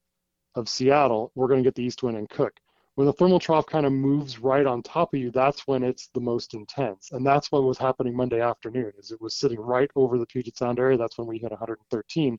of 0.55 0.69
Seattle, 0.69 1.33
we're 1.35 1.49
going 1.49 1.63
to 1.63 1.67
get 1.67 1.75
the 1.75 1.85
east 1.85 2.03
wind 2.03 2.17
and 2.17 2.29
cook. 2.29 2.53
When 2.95 3.07
the 3.07 3.13
thermal 3.15 3.39
trough 3.39 3.67
kind 3.67 3.87
of 3.87 3.93
moves 3.93 4.39
right 4.39 4.67
on 4.67 4.83
top 4.83 5.15
of 5.15 5.21
you, 5.21 5.31
that's 5.31 5.67
when 5.67 5.83
it's 5.83 6.09
the 6.13 6.21
most 6.21 6.53
intense. 6.53 7.11
And 7.13 7.27
that's 7.27 7.51
what 7.51 7.63
was 7.63 7.79
happening 7.79 8.15
Monday 8.15 8.41
afternoon, 8.41 8.93
is 8.99 9.13
it 9.13 9.21
was 9.21 9.35
sitting 9.35 9.59
right 9.59 9.91
over 9.97 10.19
the 10.19 10.27
Puget 10.27 10.59
Sound 10.59 10.79
area. 10.79 10.99
That's 10.99 11.17
when 11.17 11.27
we 11.27 11.39
hit 11.39 11.51
113. 11.51 12.39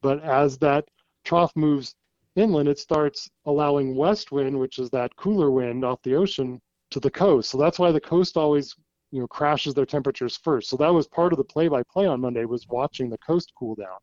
But 0.00 0.22
as 0.22 0.56
that 0.58 0.86
trough 1.24 1.52
moves 1.54 1.94
inland, 2.36 2.68
it 2.68 2.78
starts 2.78 3.28
allowing 3.44 3.94
west 3.94 4.32
wind, 4.32 4.58
which 4.58 4.78
is 4.78 4.88
that 4.90 5.14
cooler 5.16 5.50
wind 5.50 5.84
off 5.84 6.00
the 6.02 6.14
ocean, 6.14 6.60
to 6.90 7.00
the 7.00 7.10
coast. 7.10 7.50
So 7.50 7.58
that's 7.58 7.78
why 7.78 7.92
the 7.92 8.00
coast 8.00 8.36
always 8.36 8.74
you 9.10 9.20
know 9.20 9.26
crashes 9.26 9.74
their 9.74 9.86
temperatures 9.86 10.38
first. 10.42 10.70
So 10.70 10.76
that 10.78 10.92
was 10.92 11.06
part 11.06 11.32
of 11.32 11.36
the 11.36 11.44
play-by-play 11.44 12.06
on 12.06 12.20
Monday 12.20 12.44
was 12.44 12.66
watching 12.68 13.10
the 13.10 13.18
coast 13.18 13.52
cool 13.58 13.74
down 13.74 13.98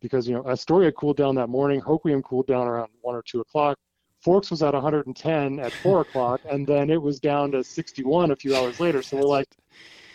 because 0.00 0.28
you 0.28 0.34
know 0.34 0.46
Astoria 0.46 0.92
cooled 0.92 1.16
down 1.16 1.34
that 1.36 1.48
morning, 1.48 1.80
Hoquiam 1.80 2.22
cooled 2.22 2.46
down 2.46 2.66
around 2.66 2.90
one 3.00 3.14
or 3.14 3.22
two 3.22 3.40
o'clock. 3.40 3.78
Forks 4.20 4.50
was 4.50 4.62
at 4.62 4.74
110 4.74 5.60
at 5.60 5.72
four 5.72 6.00
o'clock, 6.02 6.40
and 6.50 6.66
then 6.66 6.90
it 6.90 7.00
was 7.00 7.20
down 7.20 7.52
to 7.52 7.64
61 7.64 8.30
a 8.30 8.36
few 8.36 8.54
hours 8.54 8.78
later. 8.78 9.02
So 9.02 9.16
we're 9.16 9.22
like, 9.22 9.48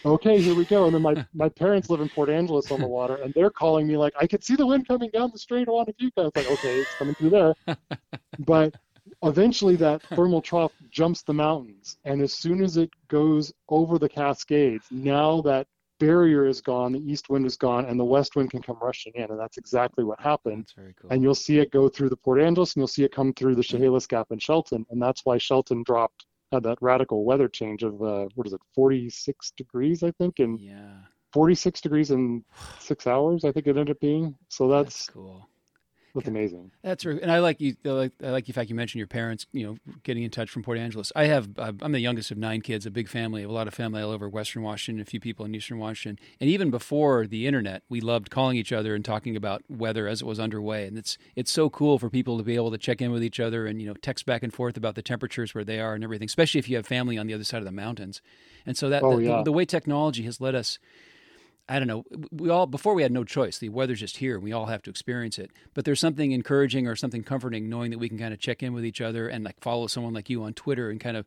okay, 0.05 0.39
here 0.39 0.53
we 0.53 0.65
go. 0.65 0.85
And 0.85 0.93
then 0.93 1.01
my, 1.01 1.25
my 1.33 1.49
parents 1.49 1.89
live 1.89 2.01
in 2.01 2.09
Port 2.09 2.29
Angeles 2.29 2.71
on 2.71 2.79
the 2.79 2.87
water, 2.87 3.15
and 3.15 3.33
they're 3.33 3.49
calling 3.49 3.87
me 3.87 3.97
like, 3.97 4.13
I 4.19 4.27
could 4.27 4.43
see 4.43 4.55
the 4.55 4.65
wind 4.65 4.87
coming 4.87 5.09
down 5.11 5.31
the 5.31 5.39
Strait 5.39 5.67
of 5.67 5.73
Juan 5.73 5.85
de 5.85 5.93
Fuca. 5.93 6.27
It's 6.27 6.35
like, 6.35 6.47
okay, 6.47 6.79
it's 6.79 6.95
coming 6.95 7.15
through 7.15 7.31
there. 7.31 7.55
But 8.39 8.75
eventually 9.23 9.77
that 9.77 10.01
thermal 10.03 10.41
trough 10.41 10.73
jumps 10.89 11.23
the 11.23 11.33
mountains, 11.33 11.97
and 12.03 12.21
as 12.21 12.33
soon 12.33 12.61
as 12.61 12.75
it 12.75 12.89
goes 13.07 13.53
over 13.69 13.97
the 13.97 14.09
Cascades, 14.09 14.87
now 14.91 15.41
that 15.41 15.67
barrier 15.99 16.45
is 16.45 16.61
gone, 16.61 16.93
the 16.93 17.11
east 17.11 17.29
wind 17.29 17.45
is 17.45 17.55
gone, 17.55 17.85
and 17.85 17.99
the 17.99 18.05
west 18.05 18.35
wind 18.35 18.51
can 18.51 18.61
come 18.61 18.77
rushing 18.81 19.13
in. 19.15 19.23
And 19.23 19.39
that's 19.39 19.57
exactly 19.57 20.03
what 20.03 20.19
happened. 20.19 20.71
Cool. 20.75 21.11
And 21.11 21.21
you'll 21.21 21.35
see 21.35 21.59
it 21.59 21.71
go 21.71 21.89
through 21.89 22.09
the 22.09 22.17
Port 22.17 22.41
Angeles, 22.41 22.73
and 22.73 22.81
you'll 22.81 22.87
see 22.87 23.03
it 23.03 23.13
come 23.13 23.33
through 23.33 23.55
the 23.55 23.63
Chehalis 23.63 24.07
Gap 24.07 24.27
in 24.31 24.39
Shelton. 24.39 24.85
And 24.89 25.01
that's 25.01 25.25
why 25.25 25.37
Shelton 25.37 25.83
dropped, 25.83 26.25
had 26.51 26.63
that 26.63 26.77
radical 26.81 27.25
weather 27.25 27.47
change 27.47 27.83
of, 27.83 28.01
uh, 28.01 28.27
what 28.35 28.47
is 28.47 28.53
it, 28.53 28.61
46 28.73 29.51
degrees, 29.57 30.03
I 30.03 30.11
think, 30.11 30.39
and 30.39 30.59
yeah. 30.59 30.97
46 31.33 31.81
degrees 31.81 32.11
in 32.11 32.43
six 32.79 33.07
hours, 33.07 33.45
I 33.45 33.51
think 33.51 33.67
it 33.67 33.71
ended 33.71 33.91
up 33.91 33.99
being. 33.99 34.35
So 34.49 34.67
that's, 34.67 35.05
that's 35.05 35.09
cool. 35.09 35.47
That's 36.15 36.29
amazing. 36.29 36.71
That's 36.81 37.03
true. 37.03 37.19
And 37.21 37.29
I 37.29 37.39
like 37.39 37.59
you. 37.59 37.75
I 37.83 37.89
like, 37.89 38.13
I 38.23 38.29
like 38.29 38.45
the 38.45 38.53
fact 38.53 38.69
you 38.69 38.75
mentioned 38.75 38.99
your 38.99 39.07
parents. 39.07 39.45
You 39.51 39.67
know, 39.67 39.93
getting 40.03 40.23
in 40.23 40.31
touch 40.31 40.49
from 40.49 40.63
Port 40.63 40.77
Angeles. 40.77 41.11
I 41.13 41.25
have. 41.25 41.49
I'm 41.57 41.91
the 41.91 41.99
youngest 41.99 42.31
of 42.31 42.37
nine 42.37 42.61
kids. 42.61 42.85
A 42.85 42.91
big 42.91 43.09
family. 43.09 43.43
A 43.43 43.49
lot 43.49 43.67
of 43.67 43.73
family 43.73 44.01
all 44.01 44.11
over 44.11 44.29
Western 44.29 44.63
Washington. 44.63 45.01
A 45.01 45.05
few 45.05 45.19
people 45.19 45.45
in 45.45 45.53
Eastern 45.53 45.77
Washington. 45.77 46.25
And 46.39 46.49
even 46.49 46.71
before 46.71 47.27
the 47.27 47.45
internet, 47.45 47.83
we 47.89 47.99
loved 47.99 48.31
calling 48.31 48.55
each 48.55 48.71
other 48.71 48.95
and 48.95 49.03
talking 49.03 49.35
about 49.35 49.63
weather 49.69 50.07
as 50.07 50.21
it 50.21 50.25
was 50.25 50.39
underway. 50.39 50.87
And 50.87 50.97
it's 50.97 51.17
it's 51.35 51.51
so 51.51 51.69
cool 51.69 51.99
for 51.99 52.09
people 52.09 52.37
to 52.37 52.43
be 52.43 52.55
able 52.55 52.71
to 52.71 52.77
check 52.77 53.01
in 53.01 53.11
with 53.11 53.23
each 53.23 53.41
other 53.41 53.67
and 53.67 53.81
you 53.81 53.87
know 53.87 53.95
text 53.95 54.25
back 54.25 54.41
and 54.41 54.53
forth 54.53 54.77
about 54.77 54.95
the 54.95 55.01
temperatures 55.01 55.53
where 55.53 55.65
they 55.65 55.81
are 55.81 55.95
and 55.95 56.03
everything. 56.03 56.27
Especially 56.27 56.59
if 56.59 56.69
you 56.69 56.77
have 56.77 56.87
family 56.87 57.17
on 57.17 57.27
the 57.27 57.33
other 57.33 57.43
side 57.43 57.59
of 57.59 57.65
the 57.65 57.73
mountains. 57.73 58.21
And 58.65 58.77
so 58.77 58.87
that 58.87 59.03
oh, 59.03 59.17
the, 59.17 59.23
yeah. 59.23 59.37
the, 59.37 59.43
the 59.43 59.51
way 59.51 59.65
technology 59.65 60.23
has 60.23 60.39
led 60.39 60.55
us 60.55 60.79
I 61.67 61.79
don't 61.79 61.87
know. 61.87 62.05
We 62.31 62.49
all 62.49 62.67
before 62.67 62.93
we 62.93 63.01
had 63.01 63.11
no 63.11 63.23
choice. 63.23 63.57
The 63.57 63.69
weather's 63.69 63.99
just 63.99 64.17
here. 64.17 64.35
And 64.35 64.43
we 64.43 64.51
all 64.51 64.67
have 64.67 64.83
to 64.83 64.89
experience 64.89 65.39
it. 65.39 65.51
But 65.73 65.85
there's 65.85 65.99
something 65.99 66.31
encouraging 66.31 66.87
or 66.87 66.95
something 66.95 67.23
comforting 67.23 67.69
knowing 67.69 67.91
that 67.91 67.97
we 67.97 68.09
can 68.09 68.19
kind 68.19 68.33
of 68.33 68.39
check 68.39 68.61
in 68.61 68.73
with 68.73 68.85
each 68.85 69.01
other 69.01 69.27
and 69.27 69.43
like 69.43 69.59
follow 69.59 69.87
someone 69.87 70.13
like 70.13 70.29
you 70.29 70.43
on 70.43 70.53
Twitter 70.53 70.89
and 70.89 70.99
kind 70.99 71.17
of 71.17 71.25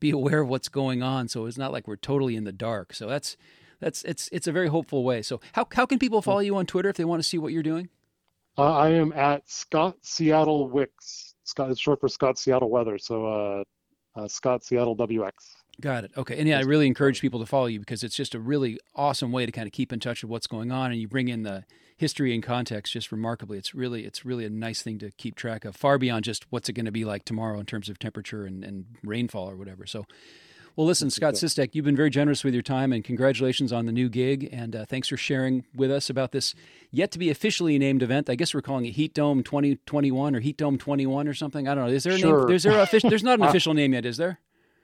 be 0.00 0.10
aware 0.12 0.40
of 0.40 0.48
what's 0.48 0.68
going 0.68 1.02
on. 1.02 1.28
So 1.28 1.46
it's 1.46 1.58
not 1.58 1.72
like 1.72 1.86
we're 1.86 1.96
totally 1.96 2.34
in 2.34 2.44
the 2.44 2.52
dark. 2.52 2.92
So 2.92 3.06
that's 3.06 3.36
that's 3.80 4.02
it's 4.02 4.28
it's 4.32 4.46
a 4.48 4.52
very 4.52 4.68
hopeful 4.68 5.04
way. 5.04 5.22
So 5.22 5.40
how 5.52 5.66
how 5.72 5.86
can 5.86 5.98
people 5.98 6.22
follow 6.22 6.40
you 6.40 6.56
on 6.56 6.66
Twitter 6.66 6.88
if 6.88 6.96
they 6.96 7.04
want 7.04 7.22
to 7.22 7.28
see 7.28 7.38
what 7.38 7.52
you're 7.52 7.62
doing? 7.62 7.88
Uh, 8.56 8.74
I 8.74 8.90
am 8.90 9.12
at 9.12 9.48
Scott 9.48 9.98
Seattle 10.02 10.68
Wicks. 10.68 11.34
Scott 11.44 11.70
is 11.70 11.78
short 11.78 12.00
for 12.00 12.08
Scott 12.08 12.36
Seattle 12.36 12.68
Weather. 12.68 12.98
So 12.98 13.26
uh, 13.26 13.64
uh, 14.16 14.26
Scott 14.26 14.64
Seattle 14.64 14.96
WX. 14.96 15.30
Got 15.80 16.04
it. 16.04 16.10
Okay. 16.16 16.36
And 16.38 16.48
yeah, 16.48 16.58
I 16.58 16.62
really 16.62 16.86
encourage 16.88 17.20
people 17.20 17.38
to 17.40 17.46
follow 17.46 17.66
you 17.66 17.78
because 17.78 18.02
it's 18.02 18.16
just 18.16 18.34
a 18.34 18.40
really 18.40 18.78
awesome 18.96 19.30
way 19.30 19.46
to 19.46 19.52
kind 19.52 19.66
of 19.66 19.72
keep 19.72 19.92
in 19.92 20.00
touch 20.00 20.22
with 20.22 20.30
what's 20.30 20.48
going 20.48 20.72
on 20.72 20.90
and 20.90 21.00
you 21.00 21.06
bring 21.06 21.28
in 21.28 21.44
the 21.44 21.64
history 21.96 22.34
and 22.34 22.42
context 22.42 22.92
just 22.92 23.12
remarkably. 23.12 23.58
It's 23.58 23.74
really 23.74 24.04
it's 24.04 24.24
really 24.24 24.44
a 24.44 24.50
nice 24.50 24.82
thing 24.82 24.98
to 24.98 25.12
keep 25.12 25.36
track 25.36 25.64
of, 25.64 25.76
far 25.76 25.96
beyond 25.98 26.24
just 26.24 26.46
what's 26.50 26.68
it 26.68 26.72
going 26.72 26.86
to 26.86 26.92
be 26.92 27.04
like 27.04 27.24
tomorrow 27.24 27.60
in 27.60 27.66
terms 27.66 27.88
of 27.88 27.98
temperature 27.98 28.44
and, 28.44 28.64
and 28.64 28.86
rainfall 29.04 29.48
or 29.48 29.56
whatever. 29.56 29.86
So 29.86 30.04
Well, 30.74 30.86
listen, 30.86 31.10
Scott 31.10 31.34
Sistek, 31.34 31.70
you've 31.74 31.84
been 31.84 31.96
very 31.96 32.10
generous 32.10 32.44
with 32.44 32.54
your 32.54 32.62
time, 32.62 32.92
and 32.92 33.02
congratulations 33.04 33.72
on 33.72 33.86
the 33.86 33.92
new 33.92 34.08
gig. 34.08 34.48
And 34.52 34.76
uh, 34.76 34.84
thanks 34.84 35.08
for 35.08 35.16
sharing 35.16 35.64
with 35.74 35.90
us 35.90 36.08
about 36.10 36.30
this 36.32 36.54
yet 36.92 37.10
to 37.12 37.18
be 37.18 37.30
officially 37.30 37.78
named 37.78 38.02
event. 38.02 38.30
I 38.30 38.34
guess 38.36 38.54
we're 38.54 38.62
calling 38.62 38.84
it 38.86 38.92
Heat 38.92 39.12
Dome 39.14 39.42
2021 39.42 40.36
or 40.36 40.40
Heat 40.40 40.56
Dome 40.56 40.78
21 40.78 41.26
or 41.26 41.34
something. 41.34 41.66
I 41.68 41.74
don't 41.74 41.86
know. 41.86 41.92
Is 41.92 42.04
there 42.04 42.12
a 42.14 42.18
Sure. 42.18 42.38
name? 42.40 42.48
There's 42.48 42.62
there 42.64 42.78
a 42.78 42.82
official, 42.82 43.10
There's 43.10 43.24
not 43.24 43.40
an 43.40 43.44
official 43.48 43.74
name 43.74 43.92
yet, 43.94 44.04
is 44.06 44.16
there? 44.18 44.38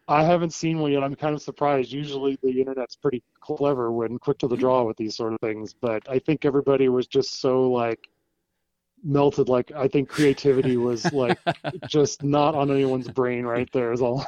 I 0.07 0.23
haven't 0.23 0.53
seen 0.53 0.79
one 0.79 0.93
yet. 0.93 1.03
I'm 1.03 1.15
kind 1.15 1.35
of 1.35 1.41
surprised. 1.41 1.91
Usually 1.91 2.39
the 2.43 2.61
internet's 2.61 2.97
pretty 2.97 3.23
clever 3.41 3.91
when 3.91 4.19
quick 4.19 4.39
to 4.39 4.49
the 4.49 4.57
draw 4.57 4.85
with 4.85 4.97
these 4.99 5.17
sort 5.17 5.33
of 5.33 5.41
things, 5.41 5.73
but 5.73 6.03
I 6.09 6.19
think 6.19 6.45
everybody 6.45 6.89
was 6.89 7.07
just 7.07 7.41
so 7.41 7.71
like 7.71 8.01
melted. 9.03 9.49
Like 9.49 9.73
I 9.73 9.89
think 9.89 10.11
creativity 10.11 10.77
was 10.77 11.11
like 11.13 11.39
just 11.89 12.23
not 12.23 12.55
on 12.55 12.71
anyone's 12.71 13.09
brain 13.09 13.47
right 13.47 13.69
there 13.73 13.93
is 13.93 14.03
all. 14.03 14.27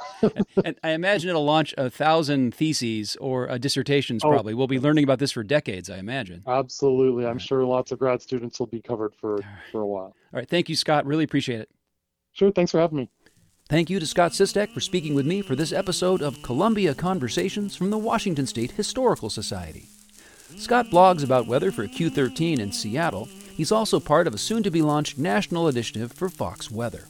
and 0.64 0.78
I 0.82 0.90
imagine 0.90 1.28
it'll 1.28 1.44
launch 1.44 1.74
a 1.76 1.90
thousand 1.90 2.54
theses 2.54 3.16
or 3.16 3.50
uh, 3.50 3.58
dissertations. 3.58 4.24
Oh. 4.24 4.30
Probably 4.30 4.54
we'll 4.54 4.66
be 4.68 4.80
learning 4.80 5.04
about 5.04 5.18
this 5.18 5.32
for 5.32 5.42
decades. 5.42 5.90
I 5.90 5.98
imagine. 5.98 6.42
Absolutely. 6.46 7.26
I'm 7.26 7.38
sure 7.38 7.64
lots 7.64 7.92
of 7.92 7.98
grad 7.98 8.22
students 8.22 8.58
will 8.58 8.66
be 8.66 8.80
covered 8.80 9.14
for 9.14 9.38
for 9.72 9.82
a 9.82 9.86
while. 9.86 10.14
All 10.32 10.40
right, 10.40 10.48
thank 10.48 10.70
you, 10.70 10.76
Scott. 10.76 11.04
Really 11.04 11.24
appreciate 11.24 11.60
it. 11.60 11.70
Sure. 12.32 12.50
Thanks 12.50 12.70
for 12.70 12.80
having 12.80 12.98
me. 12.98 13.10
Thank 13.68 13.90
you 13.90 13.98
to 13.98 14.06
Scott 14.06 14.30
Sistek 14.30 14.70
for 14.70 14.78
speaking 14.78 15.16
with 15.16 15.26
me 15.26 15.42
for 15.42 15.56
this 15.56 15.72
episode 15.72 16.22
of 16.22 16.40
Columbia 16.40 16.94
Conversations 16.94 17.74
from 17.74 17.90
the 17.90 17.98
Washington 17.98 18.46
State 18.46 18.70
Historical 18.70 19.28
Society. 19.28 19.88
Scott 20.56 20.86
blogs 20.86 21.24
about 21.24 21.48
weather 21.48 21.72
for 21.72 21.88
Q13 21.88 22.60
in 22.60 22.70
Seattle. 22.70 23.24
He's 23.56 23.72
also 23.72 23.98
part 23.98 24.28
of 24.28 24.34
a 24.34 24.38
soon 24.38 24.62
to 24.62 24.70
be 24.70 24.82
launched 24.82 25.18
national 25.18 25.66
initiative 25.66 26.12
for 26.12 26.28
Fox 26.28 26.70
Weather. 26.70 27.08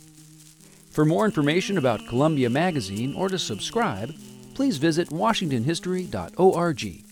For 0.92 1.04
more 1.04 1.26
information 1.26 1.76
about 1.76 2.06
Columbia 2.08 2.48
Magazine 2.48 3.14
or 3.14 3.28
to 3.28 3.38
subscribe, 3.38 4.14
please 4.54 4.78
visit 4.78 5.10
washingtonhistory.org. 5.10 7.04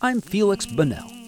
I'm 0.00 0.20
Feliks 0.20 0.66
Banel. 0.68 1.23